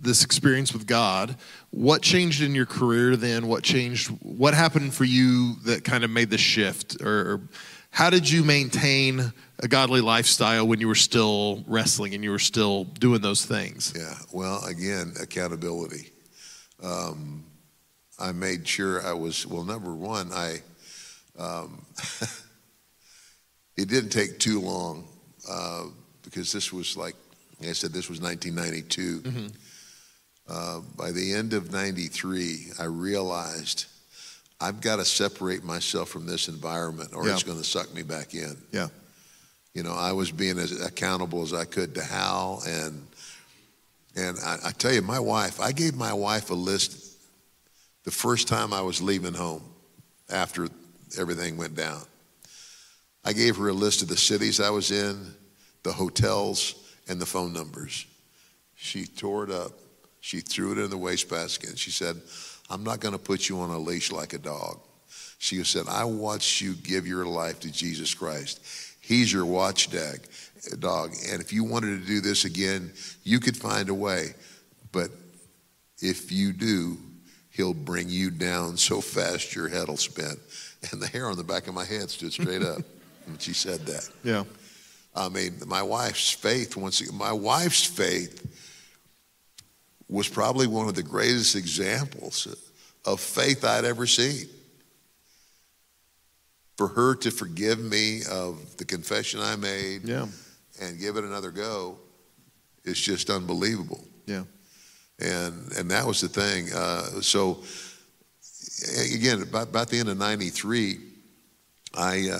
[0.00, 1.36] this experience with God?
[1.72, 3.48] What changed in your career then?
[3.48, 4.08] What changed?
[4.22, 7.40] What happened for you that kind of made the shift, or, or
[7.90, 12.38] how did you maintain a godly lifestyle when you were still wrestling and you were
[12.38, 13.92] still doing those things?
[13.96, 14.14] Yeah.
[14.32, 16.10] Well, again, accountability.
[16.82, 17.44] Um,
[18.18, 19.64] I made sure I was well.
[19.64, 20.62] Number one, I.
[21.38, 21.84] Um,
[23.76, 25.06] it didn't take too long.
[25.48, 25.86] Uh,
[26.22, 27.14] because this was like,
[27.60, 29.50] like I said, this was 1992.
[30.48, 33.86] Uh, by the end of 93, I realized
[34.60, 37.32] I've got to separate myself from this environment or Yeah.
[37.34, 38.56] it's going to suck me back in.
[38.72, 38.88] Yeah.
[39.74, 43.06] You know, I was being as accountable as I could to Hal, and
[44.16, 47.16] and I, I tell you, my wife, I gave my wife a list
[48.04, 49.62] the first time I was leaving home
[50.28, 50.66] after
[51.18, 52.02] everything went down.
[53.24, 55.34] I gave her a list of the cities I was in,
[55.84, 56.74] the hotels,
[57.08, 58.06] and the phone numbers.
[58.74, 59.72] She tore it up.
[60.20, 61.70] She threw it in the wastebasket.
[61.70, 62.20] and She said,
[62.70, 64.78] I'm not going to put you on a leash like a dog.
[65.38, 68.60] She said, I watched you give your life to Jesus Christ.
[69.00, 70.20] He's your watchdog.
[70.78, 71.12] Dog.
[71.30, 72.92] And if you wanted to do this again,
[73.24, 74.34] you could find a way.
[74.92, 75.10] But
[76.00, 76.98] if you do,
[77.50, 80.36] he'll bring you down so fast your head will spin.
[80.92, 82.80] And the hair on the back of my head stood straight up
[83.26, 84.08] when she said that.
[84.24, 84.44] Yeah.
[85.14, 88.49] I mean, my wife's faith, once again, my wife's faith
[90.10, 92.46] was probably one of the greatest examples
[93.04, 94.48] of faith I'd ever seen.
[96.76, 100.26] For her to forgive me of the confession I made Yeah.
[100.80, 101.98] and give it another go
[102.84, 104.02] is just unbelievable.
[104.26, 104.44] Yeah.
[105.18, 106.72] And and that was the thing.
[106.72, 107.62] Uh, so
[109.14, 110.98] again, about, about the end of '93,
[111.94, 112.38] I, uh,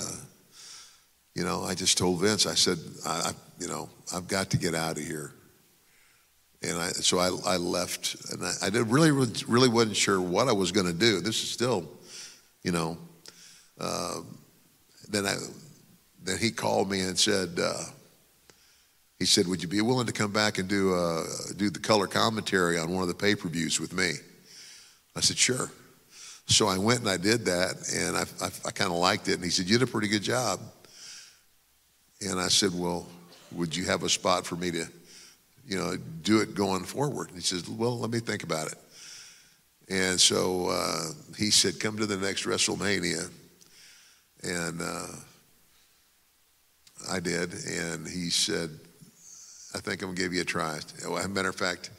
[1.35, 2.47] you know, I just told Vince.
[2.47, 5.35] I said, I, I, you know, I've got to get out of here.
[6.63, 10.53] And I, so I, I left, and I, I really, really wasn't sure what I
[10.53, 11.21] was going to do.
[11.21, 11.89] This is still,
[12.63, 12.99] you know.
[13.81, 14.21] Uh,
[15.09, 15.37] then I,
[16.23, 17.85] then he called me and said, uh,
[19.21, 21.25] he said, "Would you be willing to come back and do uh,
[21.57, 24.13] do the color commentary on one of the pay per views with me?"
[25.15, 25.71] I said, "Sure."
[26.47, 29.35] So I went and I did that, and I, I, I kind of liked it.
[29.35, 30.61] And he said, "You did a pretty good job."
[32.23, 33.07] And I said, "Well,
[33.53, 34.87] would you have a spot for me to,
[35.71, 38.79] you know, do it going forward?" And he says, "Well, let me think about it."
[39.89, 43.31] And so uh, he said, "Come to the next WrestleMania,"
[44.43, 45.07] and uh,
[47.09, 47.53] I did.
[47.53, 48.71] And he said,
[49.75, 50.77] I think I'm gonna give you a try.
[50.77, 51.91] As a matter of fact,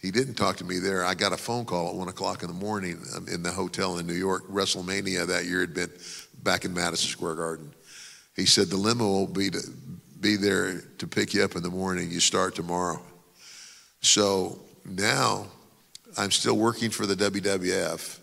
[0.00, 1.04] he didn't talk to me there.
[1.04, 3.98] I got a phone call at one o'clock in the morning um, in the hotel
[3.98, 4.48] in New York.
[4.48, 5.90] WrestleMania that year had been
[6.42, 7.72] back in Madison Square Garden.
[8.36, 9.60] He said the limo will be to
[10.20, 12.10] be there to pick you up in the morning.
[12.10, 13.00] You start tomorrow.
[14.00, 15.46] So now
[16.16, 18.18] I'm still working for the WWF,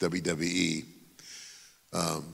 [0.00, 0.84] WWE.
[1.92, 2.24] Um,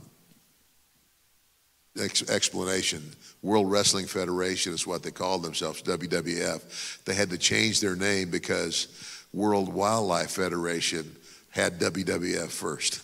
[2.01, 3.03] ex- explanation.
[3.43, 7.05] World Wrestling Federation is what they called themselves, WWF.
[7.05, 8.89] They had to change their name because
[9.33, 11.17] World Wildlife Federation
[11.51, 13.01] had WWF 1st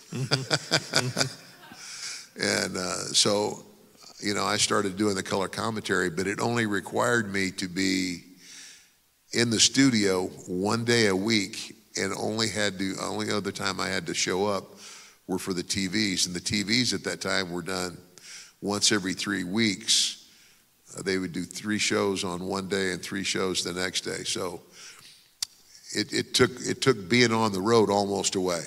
[2.65, 3.63] and uh, so,
[4.21, 8.23] you know, I started doing the color commentary, but it only required me to be
[9.31, 13.87] in the studio one day a week and only had to, only other time I
[13.87, 14.75] had to show up
[15.27, 16.25] were for the TVs.
[16.25, 17.97] And the TVs at that time were done
[18.61, 20.27] once every three weeks.
[20.97, 24.23] Uh, they would do three shows on one day and three shows the next day.
[24.23, 24.61] So
[25.95, 28.61] it, it took it took being on the road almost away,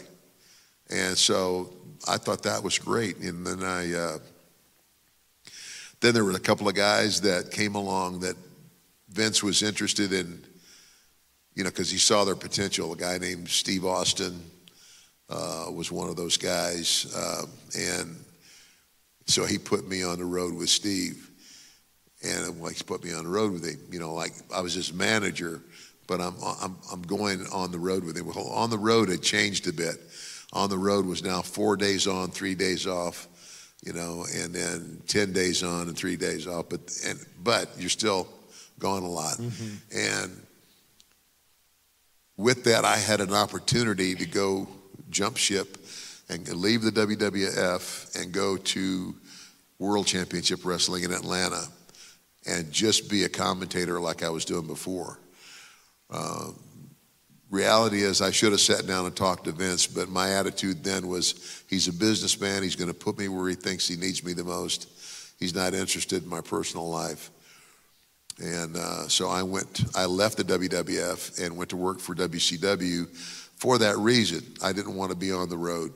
[0.91, 1.73] and so
[2.09, 3.19] I thought that was great.
[3.19, 4.19] And then I uh,
[6.03, 8.37] then there were a couple of guys that came along that
[9.09, 10.45] Vince was interested in,
[11.55, 12.93] you know, because he saw their potential.
[12.93, 14.43] A guy named Steve Austin
[15.31, 17.47] uh, was one of those guys, uh,
[17.79, 18.17] and
[19.27, 21.31] so he put me on the road with Steve.
[22.25, 24.75] And like he put me on the road with him, you know, like I was
[24.75, 25.61] his manager,
[26.09, 28.27] but I'm I'm I'm going on the road with him.
[28.27, 29.97] Well, on the road had changed a bit.
[30.53, 33.27] On the road was now four days on, three days off,
[33.83, 36.69] you know, and then ten days on and three days off.
[36.69, 38.29] But and but you're still
[38.79, 39.39] gone a lot.
[39.95, 40.47] And
[42.37, 44.69] with that, I had an opportunity to go
[45.11, 45.79] jump ship
[46.29, 49.15] and leave the WWF and go to
[49.79, 51.65] World Championship Wrestling in Atlanta
[52.47, 55.19] and just be a commentator like I was doing before.
[56.11, 56.51] Uh,
[57.53, 61.07] reality is, I should have sat down and talked to Vince, but my attitude then
[61.07, 62.63] was he's a businessman.
[62.63, 64.89] He's going to put me where he thinks he needs me the most.
[65.39, 67.31] He's not interested in my personal life.
[68.43, 73.09] And uh, so I went, I left the WWF and went to work for WCW
[73.57, 74.43] for that reason.
[74.63, 75.93] I didn't want to be on the road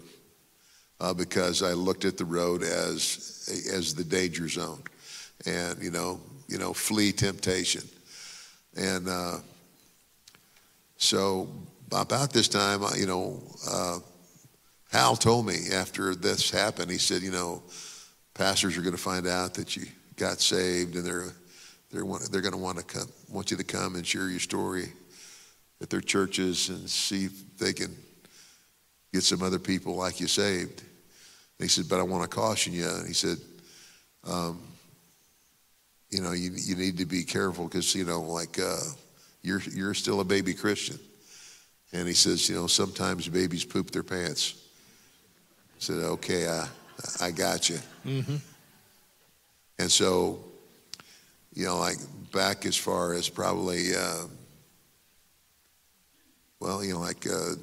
[1.01, 4.83] uh, because I looked at the road as, as the danger zone
[5.47, 7.83] and, you know, you know, flee temptation.
[8.77, 9.39] And uh,
[10.97, 11.49] so
[11.93, 13.99] about this time, you know, uh,
[14.91, 17.63] Hal told me after this happened, he said, you know,
[18.35, 19.87] pastors are going to find out that you
[20.17, 21.33] got saved and they're
[21.93, 24.87] they're, they're going to want to come, want you to come and share your story
[25.81, 27.95] at their churches and see if they can
[29.13, 30.81] get some other people like you saved.
[30.81, 32.89] And he said, but I want to caution you.
[32.89, 33.39] And he said,
[34.25, 34.61] um,
[36.11, 38.77] you know, you, you need to be careful because, you know, like uh,
[39.47, 40.99] you're, you're still a baby Christian.
[41.93, 44.57] And he says, you know, sometimes babies poop their pants.
[45.77, 46.69] I said, okay, I,
[47.21, 47.79] I got you.
[49.79, 50.41] And so,
[51.55, 51.97] you know, like
[52.33, 54.25] back as far as probably, uh,
[56.59, 57.55] well, you know, like, uh,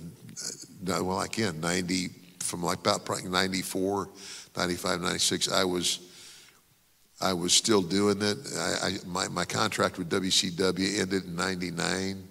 [1.04, 2.10] well, I can, 90,
[2.40, 4.10] from like about probably 94,
[4.56, 6.00] 95, 96, I was,
[7.22, 8.38] I was still doing it.
[8.58, 12.28] I, I, my, my contract with WCW ended in 99.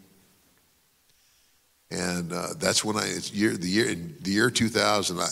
[1.90, 5.22] And uh, that's when I, year, the year, in the year 2000, I,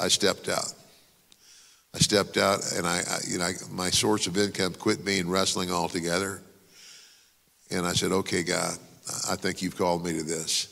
[0.00, 0.72] I stepped out.
[1.94, 5.70] I stepped out and I, I you know, my source of income quit being wrestling
[5.70, 6.40] altogether.
[7.70, 8.76] And I said, okay, God,
[9.30, 10.71] I think you've called me to this.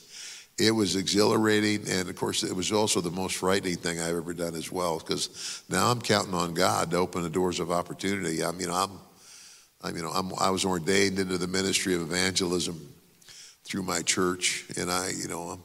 [0.60, 4.34] It was exhilarating, and of course, it was also the most frightening thing I've ever
[4.34, 4.98] done as well.
[4.98, 8.44] Because now I'm counting on God to open the doors of opportunity.
[8.44, 8.90] i mean I'm,
[9.80, 12.78] I'm, you know, I'm, I was ordained into the ministry of evangelism
[13.64, 15.64] through my church, and I, you know, I'm,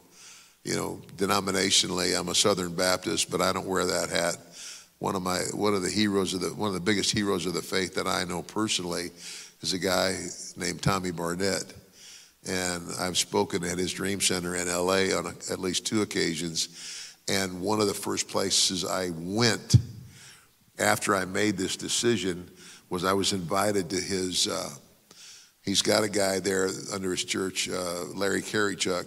[0.63, 4.37] you know, denominationally, I'm a Southern Baptist, but I don't wear that hat.
[4.99, 7.53] One of my, one of the heroes of the, one of the biggest heroes of
[7.53, 9.09] the faith that I know personally
[9.59, 10.15] is a guy
[10.55, 11.73] named Tommy Barnett.
[12.47, 17.15] And I've spoken at his Dream Center in LA on a, at least two occasions.
[17.27, 19.75] And one of the first places I went
[20.77, 22.49] after I made this decision
[22.89, 24.69] was I was invited to his, uh,
[25.63, 29.05] he's got a guy there under his church, uh, Larry Kerychuk,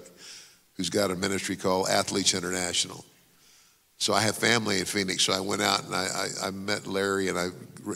[0.74, 3.04] who's got a ministry called Athletes International.
[3.98, 6.06] So I have family in Phoenix, so I went out and I,
[6.42, 7.48] I, I met Larry and I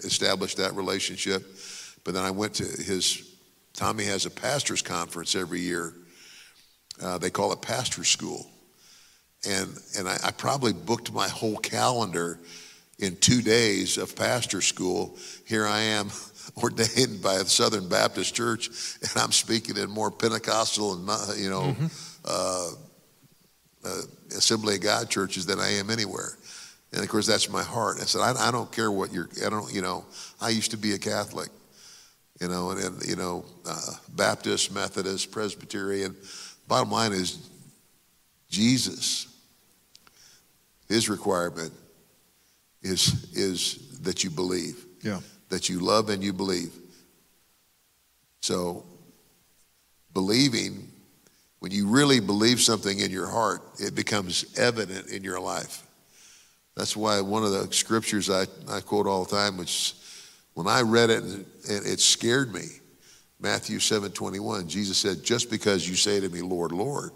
[0.04, 1.44] established that relationship.
[2.04, 3.31] But then I went to his
[3.74, 5.94] Tommy has a pastor's conference every year.
[7.02, 8.46] Uh, they call it pastor school.
[9.48, 12.38] And, and I, I probably booked my whole calendar
[12.98, 15.18] in two days of pastor school.
[15.46, 16.10] Here I am
[16.62, 18.68] ordained by a Southern Baptist Church,
[19.00, 21.74] and I'm speaking in more Pentecostal and, you know,
[22.24, 22.70] uh,
[23.84, 24.02] uh,
[24.36, 26.36] Assembly of God churches than I am anywhere.
[26.92, 27.96] And of course, that's my heart.
[28.00, 30.04] I said, I, I don't care what you're, I don't, you know,
[30.40, 31.48] I used to be a Catholic
[32.42, 36.16] you know, and, and you know, uh, Baptist, Methodist, Presbyterian.
[36.66, 37.48] Bottom line is,
[38.50, 39.28] Jesus,
[40.88, 41.72] his requirement
[42.82, 45.20] is is that you believe, Yeah.
[45.50, 46.72] that you love and you believe.
[48.40, 48.84] So,
[50.12, 50.88] believing,
[51.60, 55.86] when you really believe something in your heart, it becomes evident in your life.
[56.76, 59.94] That's why one of the scriptures I, I quote all the time, which
[60.54, 62.66] when I read it, and it, it scared me.
[63.40, 67.10] Matthew 7 21, Jesus said, Just because you say to me, Lord, Lord,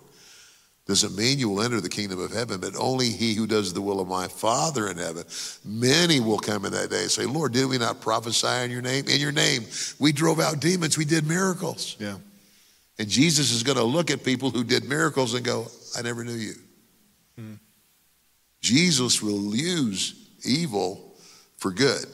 [0.87, 3.82] doesn't mean you will enter the kingdom of heaven, but only he who does the
[3.82, 5.24] will of my Father in heaven.
[5.64, 8.82] Many will come in that day and say, Lord, did we not prophesy in your
[8.82, 9.07] name?
[9.09, 9.64] In your name,
[9.99, 11.97] we drove out demons, we did miracles.
[11.99, 12.18] Yeah.
[12.99, 15.66] And Jesus is going to look at people who did miracles and go,
[15.99, 16.55] I never knew you.
[17.37, 17.55] Hmm.
[18.62, 21.14] Jesus will use evil
[21.59, 22.07] for good.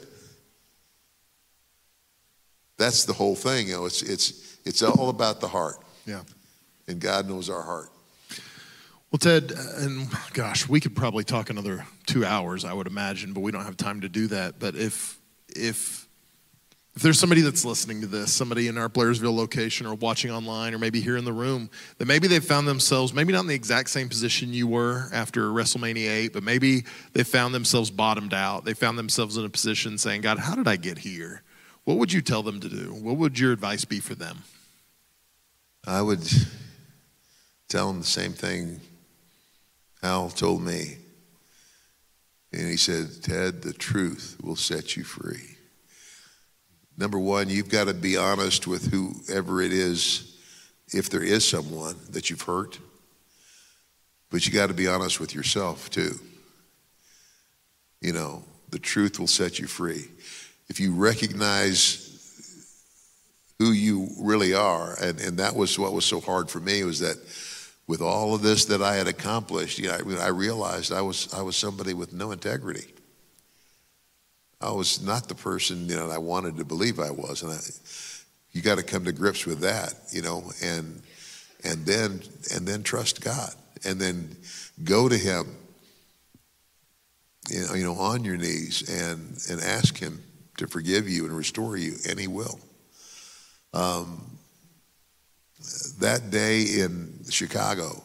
[2.79, 3.69] That's the whole thing.
[3.69, 5.77] You know, it's, it's, it's all about the heart.
[6.07, 6.23] Yeah.
[6.89, 7.91] And God knows our heart.
[9.11, 13.41] Well, Ted, and gosh, we could probably talk another two hours, I would imagine, but
[13.41, 14.59] we don't have time to do that.
[14.59, 15.19] But if
[15.55, 16.09] if
[16.95, 20.75] if there's somebody that's listening to this, somebody in our Blairsville location or watching online
[20.75, 23.55] or maybe here in the room, that maybe they found themselves maybe not in the
[23.55, 28.67] exact same position you were after WrestleMania 8, but maybe they found themselves bottomed out.
[28.67, 31.43] They found themselves in a position saying, God, how did I get here?
[31.85, 32.95] What would you tell them to do?
[32.95, 34.43] What would your advice be for them?
[35.87, 36.23] I would
[37.69, 38.81] tell them the same thing
[40.03, 40.97] Al told me.
[42.53, 45.57] And he said, Ted, the truth will set you free.
[46.99, 50.37] Number one, you've got to be honest with whoever it is,
[50.89, 52.79] if there is someone that you've hurt.
[54.31, 56.19] But you got to be honest with yourself too.
[58.01, 60.09] You know, the truth will set you free.
[60.73, 62.09] If you recognize
[63.59, 67.01] who you really are, and, and that was what was so hard for me was
[67.01, 67.19] that
[67.87, 71.31] with all of this that I had accomplished, you know, I, I realized I was
[71.35, 72.87] I was somebody with no integrity.
[74.63, 77.53] I was not the person you know that I wanted to believe I was, and
[77.53, 77.59] I,
[78.53, 81.03] you got to come to grips with that, you know, and
[81.65, 82.23] and then
[82.55, 83.53] and then trust God,
[83.85, 84.35] and then
[84.83, 85.55] go to Him,
[87.51, 90.23] you know, you know, on your knees and and ask Him
[90.59, 92.59] to forgive you and restore you, and He will.
[93.73, 94.39] Um,
[96.01, 98.03] that day in Chicago,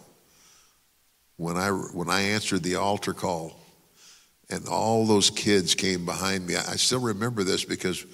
[1.37, 3.59] when I when I answered the altar call,
[4.49, 6.55] and all those kids came behind me.
[6.55, 8.05] I still remember this because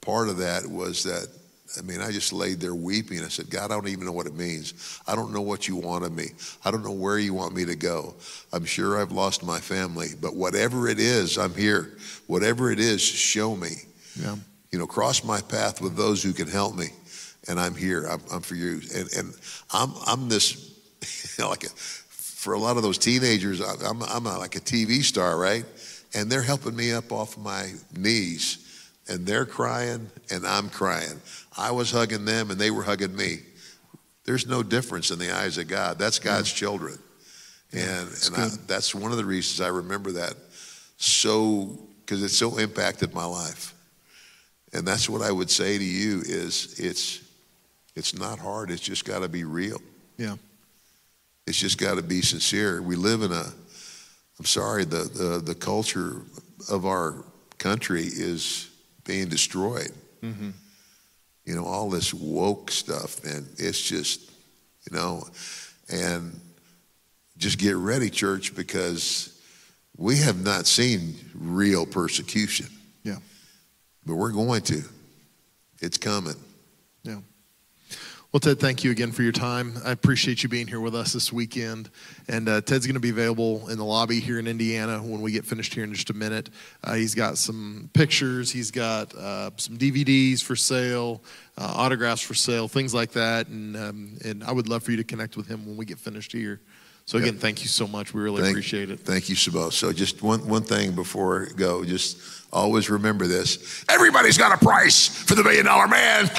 [0.00, 1.28] part of that was that
[1.76, 3.22] I mean, I just laid there weeping.
[3.22, 5.00] I said, God, I don't even know what it means.
[5.06, 6.28] I don't know what you want of me.
[6.64, 8.14] I don't know where you want me to go.
[8.52, 11.96] I'm sure I've lost my family, but whatever it is, I'm here.
[12.26, 13.72] Whatever it is, show me.
[14.18, 14.36] Yeah.
[14.72, 16.88] You know, cross my path with those who can help me,
[17.48, 18.06] and I'm here.
[18.06, 18.80] I'm, I'm for you.
[18.94, 19.34] And, and
[19.72, 20.74] I'm, I'm this,
[21.38, 25.02] you know, like a, for a lot of those teenagers, I'm, I'm like a TV
[25.02, 25.64] star, right?
[26.14, 28.64] And they're helping me up off my knees
[29.08, 31.20] and they're crying and I'm crying.
[31.58, 33.40] I was hugging them and they were hugging me.
[34.24, 35.98] There's no difference in the eyes of God.
[35.98, 36.98] That's God's children.
[37.72, 40.34] And, and I, that's one of the reasons I remember that
[40.96, 43.74] so, because it so impacted my life.
[44.72, 47.20] And that's what I would say to you is it's,
[47.96, 48.70] it's not hard.
[48.70, 49.80] It's just got to be real.
[50.16, 50.36] Yeah.
[51.46, 52.80] It's just got to be sincere.
[52.82, 53.44] We live in a,
[54.38, 56.22] I'm sorry, the, the, the culture
[56.70, 57.24] of our
[57.58, 58.70] country is
[59.04, 59.92] being destroyed.
[60.22, 60.50] Mm-hmm.
[61.48, 64.20] You know, all this woke stuff, and it's just,
[64.84, 65.26] you know,
[65.88, 66.38] and
[67.38, 69.40] just get ready, church, because
[69.96, 72.66] we have not seen real persecution.
[73.02, 73.16] Yeah.
[74.04, 74.82] But we're going to.
[75.80, 76.34] It's coming.
[77.02, 77.20] Yeah.
[78.30, 79.72] Well, Ted, thank you again for your time.
[79.86, 81.88] I appreciate you being here with us this weekend.
[82.28, 85.32] And uh, Ted's going to be available in the lobby here in Indiana when we
[85.32, 86.50] get finished here in just a minute.
[86.84, 91.22] Uh, he's got some pictures, he's got uh, some DVDs for sale,
[91.56, 93.46] uh, autographs for sale, things like that.
[93.46, 95.98] And, um, and I would love for you to connect with him when we get
[95.98, 96.60] finished here.
[97.08, 97.40] So, again, yep.
[97.40, 98.12] thank you so much.
[98.12, 99.00] We really thank, appreciate it.
[99.00, 99.70] Thank you, Sabo.
[99.70, 102.18] So, just one, one thing before I go, just
[102.52, 106.26] always remember this everybody's got a price for the million dollar man.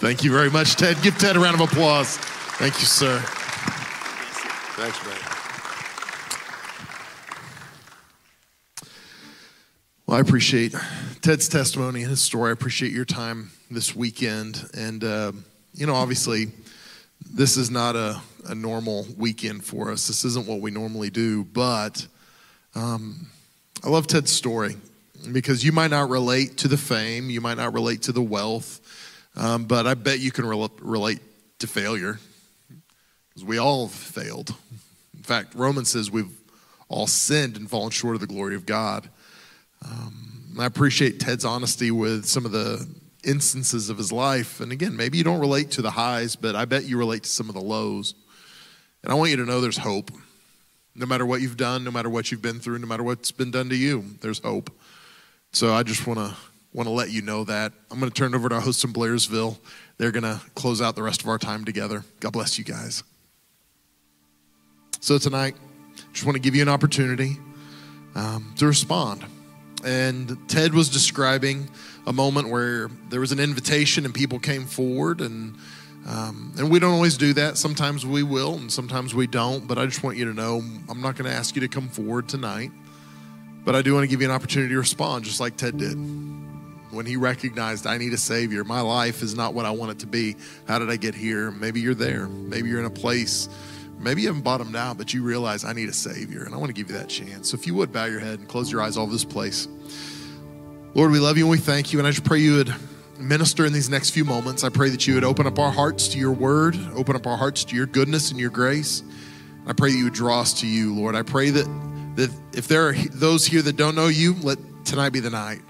[0.00, 0.96] Thank you very much, Ted.
[1.02, 2.16] Give Ted a round of applause.
[2.56, 3.20] Thank you, sir.
[4.78, 5.18] Thanks, man.
[10.06, 10.74] Well, I appreciate
[11.20, 12.48] Ted's testimony and his story.
[12.48, 14.70] I appreciate your time this weekend.
[14.72, 15.32] And, uh,
[15.74, 16.46] you know, obviously,
[17.30, 20.06] this is not a, a normal weekend for us.
[20.06, 21.44] This isn't what we normally do.
[21.44, 22.06] But
[22.74, 23.26] um,
[23.84, 24.76] I love Ted's story
[25.32, 28.80] because you might not relate to the fame, you might not relate to the wealth.
[29.36, 31.20] Um, but I bet you can re- relate
[31.60, 32.18] to failure
[33.28, 34.54] because we all failed.
[35.16, 36.36] In fact, Romans says we've
[36.88, 39.08] all sinned and fallen short of the glory of God.
[39.84, 42.88] Um, I appreciate Ted's honesty with some of the
[43.28, 44.60] instances of his life.
[44.60, 47.28] And again, maybe you don't relate to the highs, but I bet you relate to
[47.28, 48.14] some of the lows.
[49.02, 50.10] And I want you to know there's hope.
[50.94, 53.52] No matter what you've done, no matter what you've been through, no matter what's been
[53.52, 54.70] done to you, there's hope.
[55.52, 56.34] So I just want to
[56.72, 57.72] want to let you know that.
[57.90, 59.58] I'm going to turn it over to our host in Blairsville.
[59.96, 62.04] They're going to close out the rest of our time together.
[62.20, 63.02] God bless you guys.
[65.00, 65.54] So tonight,
[66.12, 67.38] just want to give you an opportunity
[68.14, 69.24] um, to respond.
[69.84, 71.70] And Ted was describing
[72.08, 75.54] a moment where there was an invitation and people came forward and
[76.06, 77.58] um, and we don't always do that.
[77.58, 79.68] Sometimes we will, and sometimes we don't.
[79.68, 81.88] But I just want you to know I'm not going to ask you to come
[81.88, 82.70] forward tonight.
[83.62, 85.98] But I do want to give you an opportunity to respond, just like Ted did
[86.90, 88.64] when he recognized I need a savior.
[88.64, 90.36] My life is not what I want it to be.
[90.66, 91.50] How did I get here?
[91.50, 92.26] Maybe you're there.
[92.26, 93.50] Maybe you're in a place.
[93.98, 96.68] Maybe you haven't bottomed out, but you realize I need a savior, and I want
[96.68, 97.50] to give you that chance.
[97.50, 99.68] So if you would bow your head and close your eyes all over this place.
[100.98, 102.74] Lord, we love you and we thank you, and I just pray you would
[103.20, 104.64] minister in these next few moments.
[104.64, 107.36] I pray that you would open up our hearts to your word, open up our
[107.36, 109.04] hearts to your goodness and your grace.
[109.68, 111.14] I pray that you would draw us to you, Lord.
[111.14, 111.66] I pray that,
[112.16, 115.60] that if there are those here that don't know you, let tonight be the night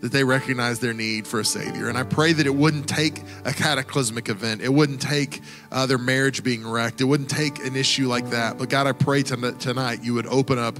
[0.00, 1.90] that they recognize their need for a Savior.
[1.90, 4.62] And I pray that it wouldn't take a cataclysmic event.
[4.62, 7.02] It wouldn't take uh, their marriage being wrecked.
[7.02, 8.56] It wouldn't take an issue like that.
[8.56, 10.78] But God, I pray tonight you would open up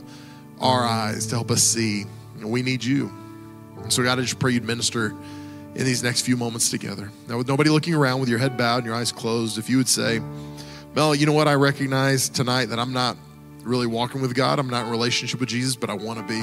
[0.60, 2.06] our eyes to help us see.
[2.42, 3.12] We need you.
[3.88, 5.14] So, God, I just pray you'd minister
[5.74, 7.10] in these next few moments together.
[7.28, 9.78] Now, with nobody looking around, with your head bowed and your eyes closed, if you
[9.78, 10.20] would say,
[10.94, 11.48] Mel, you know what?
[11.48, 13.16] I recognize tonight that I'm not
[13.62, 14.58] really walking with God.
[14.58, 16.40] I'm not in relationship with Jesus, but I want to be.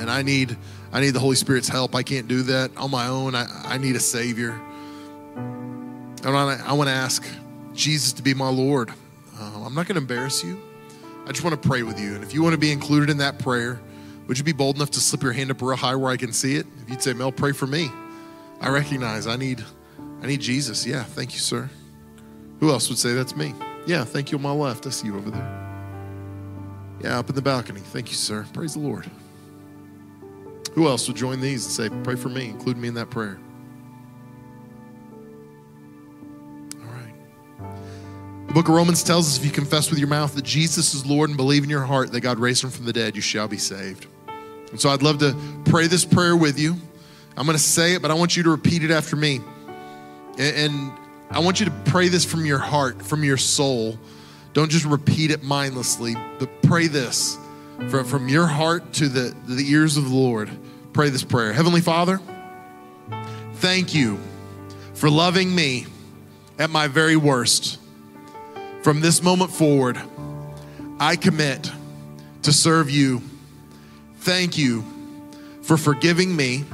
[0.00, 0.56] And I need
[0.92, 1.94] I need the Holy Spirit's help.
[1.94, 3.34] I can't do that on my own.
[3.34, 4.58] I, I need a Savior.
[6.24, 6.28] I
[6.66, 7.26] I want to ask
[7.74, 8.90] Jesus to be my Lord.
[9.38, 10.60] Uh, I'm not going to embarrass you.
[11.26, 12.14] I just want to pray with you.
[12.14, 13.80] And if you want to be included in that prayer,
[14.26, 16.32] would you be bold enough to slip your hand up real high where I can
[16.32, 16.66] see it?
[16.82, 17.90] If you'd say, Mel, pray for me.
[18.60, 19.64] I recognize I need
[20.22, 20.86] I need Jesus.
[20.86, 21.68] Yeah, thank you, sir.
[22.60, 23.54] Who else would say that's me?
[23.86, 24.86] Yeah, thank you on my left.
[24.86, 25.58] I see you over there.
[27.02, 27.80] Yeah, up in the balcony.
[27.80, 28.46] Thank you, sir.
[28.52, 29.10] Praise the Lord.
[30.74, 33.40] Who else would join these and say, Pray for me, include me in that prayer?
[36.80, 37.14] All right.
[38.46, 41.04] The book of Romans tells us if you confess with your mouth that Jesus is
[41.04, 43.48] Lord and believe in your heart that God raised him from the dead, you shall
[43.48, 44.06] be saved.
[44.72, 46.76] And so I'd love to pray this prayer with you.
[47.36, 49.40] I'm going to say it, but I want you to repeat it after me.
[50.38, 50.92] And,
[51.30, 53.96] I want you to pray this from your heart, from your soul.
[54.52, 57.38] Don't just repeat it mindlessly, but pray this
[57.88, 60.50] from, from your heart to the, the ears of the Lord.
[60.92, 61.54] Pray this prayer.
[61.54, 62.20] Heavenly Father,
[63.54, 64.18] thank you
[64.92, 65.86] for loving me
[66.58, 67.78] at my very worst.
[68.82, 69.98] From this moment forward,
[71.00, 71.72] I commit
[72.42, 73.22] to serve you.
[74.22, 74.84] Thank you
[75.62, 76.64] for forgiving me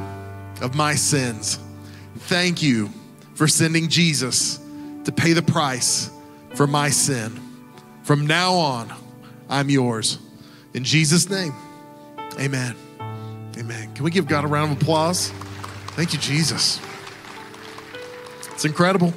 [0.60, 1.58] of my sins.
[2.18, 2.90] Thank you
[3.32, 4.60] for sending Jesus
[5.04, 6.10] to pay the price
[6.54, 7.40] for my sin.
[8.02, 8.92] From now on,
[9.48, 10.18] I'm yours.
[10.74, 11.54] In Jesus' name,
[12.38, 12.76] amen.
[13.56, 13.94] Amen.
[13.94, 15.30] Can we give God a round of applause?
[15.92, 16.78] Thank you, Jesus.
[18.52, 19.14] It's incredible.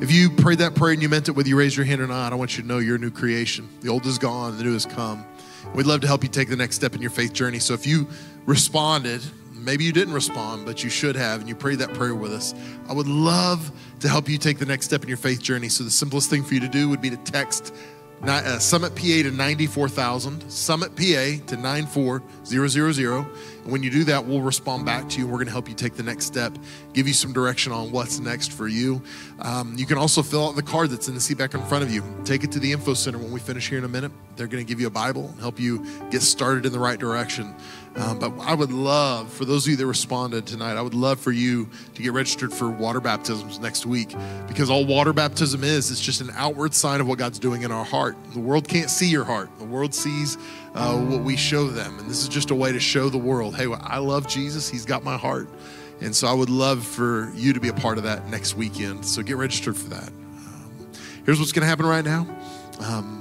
[0.00, 2.06] If you prayed that prayer and you meant it, whether you raise your hand or
[2.06, 3.68] not, I want you to know you're a new creation.
[3.82, 5.26] The old is gone, the new has come.
[5.74, 7.58] We'd love to help you take the next step in your faith journey.
[7.58, 8.08] So if you
[8.46, 12.32] responded, maybe you didn't respond, but you should have, and you prayed that prayer with
[12.32, 12.54] us,
[12.88, 15.68] I would love to help you take the next step in your faith journey.
[15.68, 17.74] So the simplest thing for you to do would be to text
[18.22, 23.26] uh, Summit PA to 94,000, Summit PA to 94000.
[23.62, 25.26] And when you do that, we'll respond back to you.
[25.26, 26.56] We're going to help you take the next step,
[26.92, 29.02] give you some direction on what's next for you.
[29.40, 31.84] Um, you can also fill out the card that's in the seat back in front
[31.84, 32.02] of you.
[32.24, 34.12] Take it to the info center when we finish here in a minute.
[34.36, 36.98] They're going to give you a Bible and help you get started in the right
[36.98, 37.54] direction.
[37.96, 41.18] Um, but I would love, for those of you that responded tonight, I would love
[41.18, 44.14] for you to get registered for water baptisms next week
[44.46, 47.72] because all water baptism is, it's just an outward sign of what God's doing in
[47.72, 48.16] our heart.
[48.32, 50.38] The world can't see your heart, the world sees
[50.74, 51.98] uh, what we show them.
[51.98, 54.84] And this is just a way to show the world hey, I love Jesus, He's
[54.84, 55.48] got my heart.
[56.00, 59.04] And so I would love for you to be a part of that next weekend.
[59.04, 60.08] So get registered for that.
[60.08, 60.90] Um,
[61.26, 62.26] here's what's going to happen right now.
[62.78, 63.19] Um,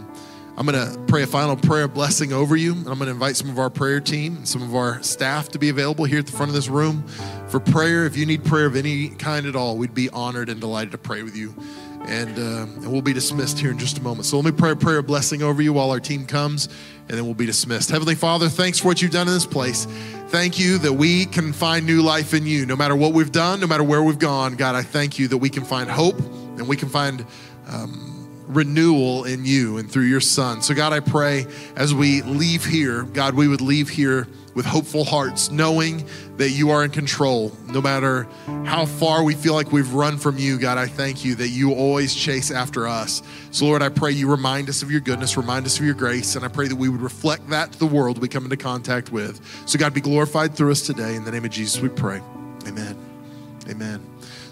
[0.60, 2.74] I'm going to pray a final prayer blessing over you.
[2.74, 5.48] And I'm going to invite some of our prayer team and some of our staff
[5.50, 7.08] to be available here at the front of this room
[7.48, 8.06] for prayer.
[8.06, 10.98] If you need prayer of any kind at all, we'd be honored and delighted to
[10.98, 11.56] pray with you.
[12.02, 14.26] And, uh, and we'll be dismissed here in just a moment.
[14.26, 16.68] So let me pray a prayer blessing over you while our team comes,
[17.08, 17.90] and then we'll be dismissed.
[17.90, 19.86] Heavenly Father, thanks for what you've done in this place.
[20.28, 22.66] Thank you that we can find new life in you.
[22.66, 25.38] No matter what we've done, no matter where we've gone, God, I thank you that
[25.38, 27.26] we can find hope and we can find.
[27.68, 28.19] Um,
[28.50, 30.62] renewal in you and through your son.
[30.62, 31.46] So, God, I pray
[31.76, 36.06] as we leave here, God, we would leave here with hopeful hearts, knowing
[36.38, 37.52] that you are in control.
[37.68, 38.28] No matter
[38.66, 41.74] how far we feel like we've run from you, God, I thank you that you
[41.74, 43.22] always chase after us.
[43.52, 46.36] So, Lord, I pray you remind us of your goodness, remind us of your grace,
[46.36, 49.12] and I pray that we would reflect that to the world we come into contact
[49.12, 49.40] with.
[49.68, 51.16] So, God, be glorified through us today.
[51.16, 52.22] In the name of Jesus, we pray.
[52.68, 52.98] Amen.
[53.70, 54.04] Amen.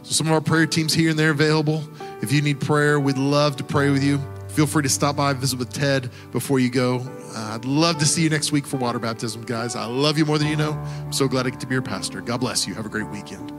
[0.04, 1.84] So, some of our prayer teams here and there available.
[2.22, 4.20] If you need prayer, we'd love to pray with you.
[4.50, 7.00] Feel free to stop by and visit with Ted before you go.
[7.36, 9.76] Uh, I'd love to see you next week for water baptism, guys.
[9.76, 10.72] I love you more than you know.
[10.72, 12.22] I'm so glad I get to be your pastor.
[12.22, 12.74] God bless you.
[12.74, 13.57] Have a great weekend.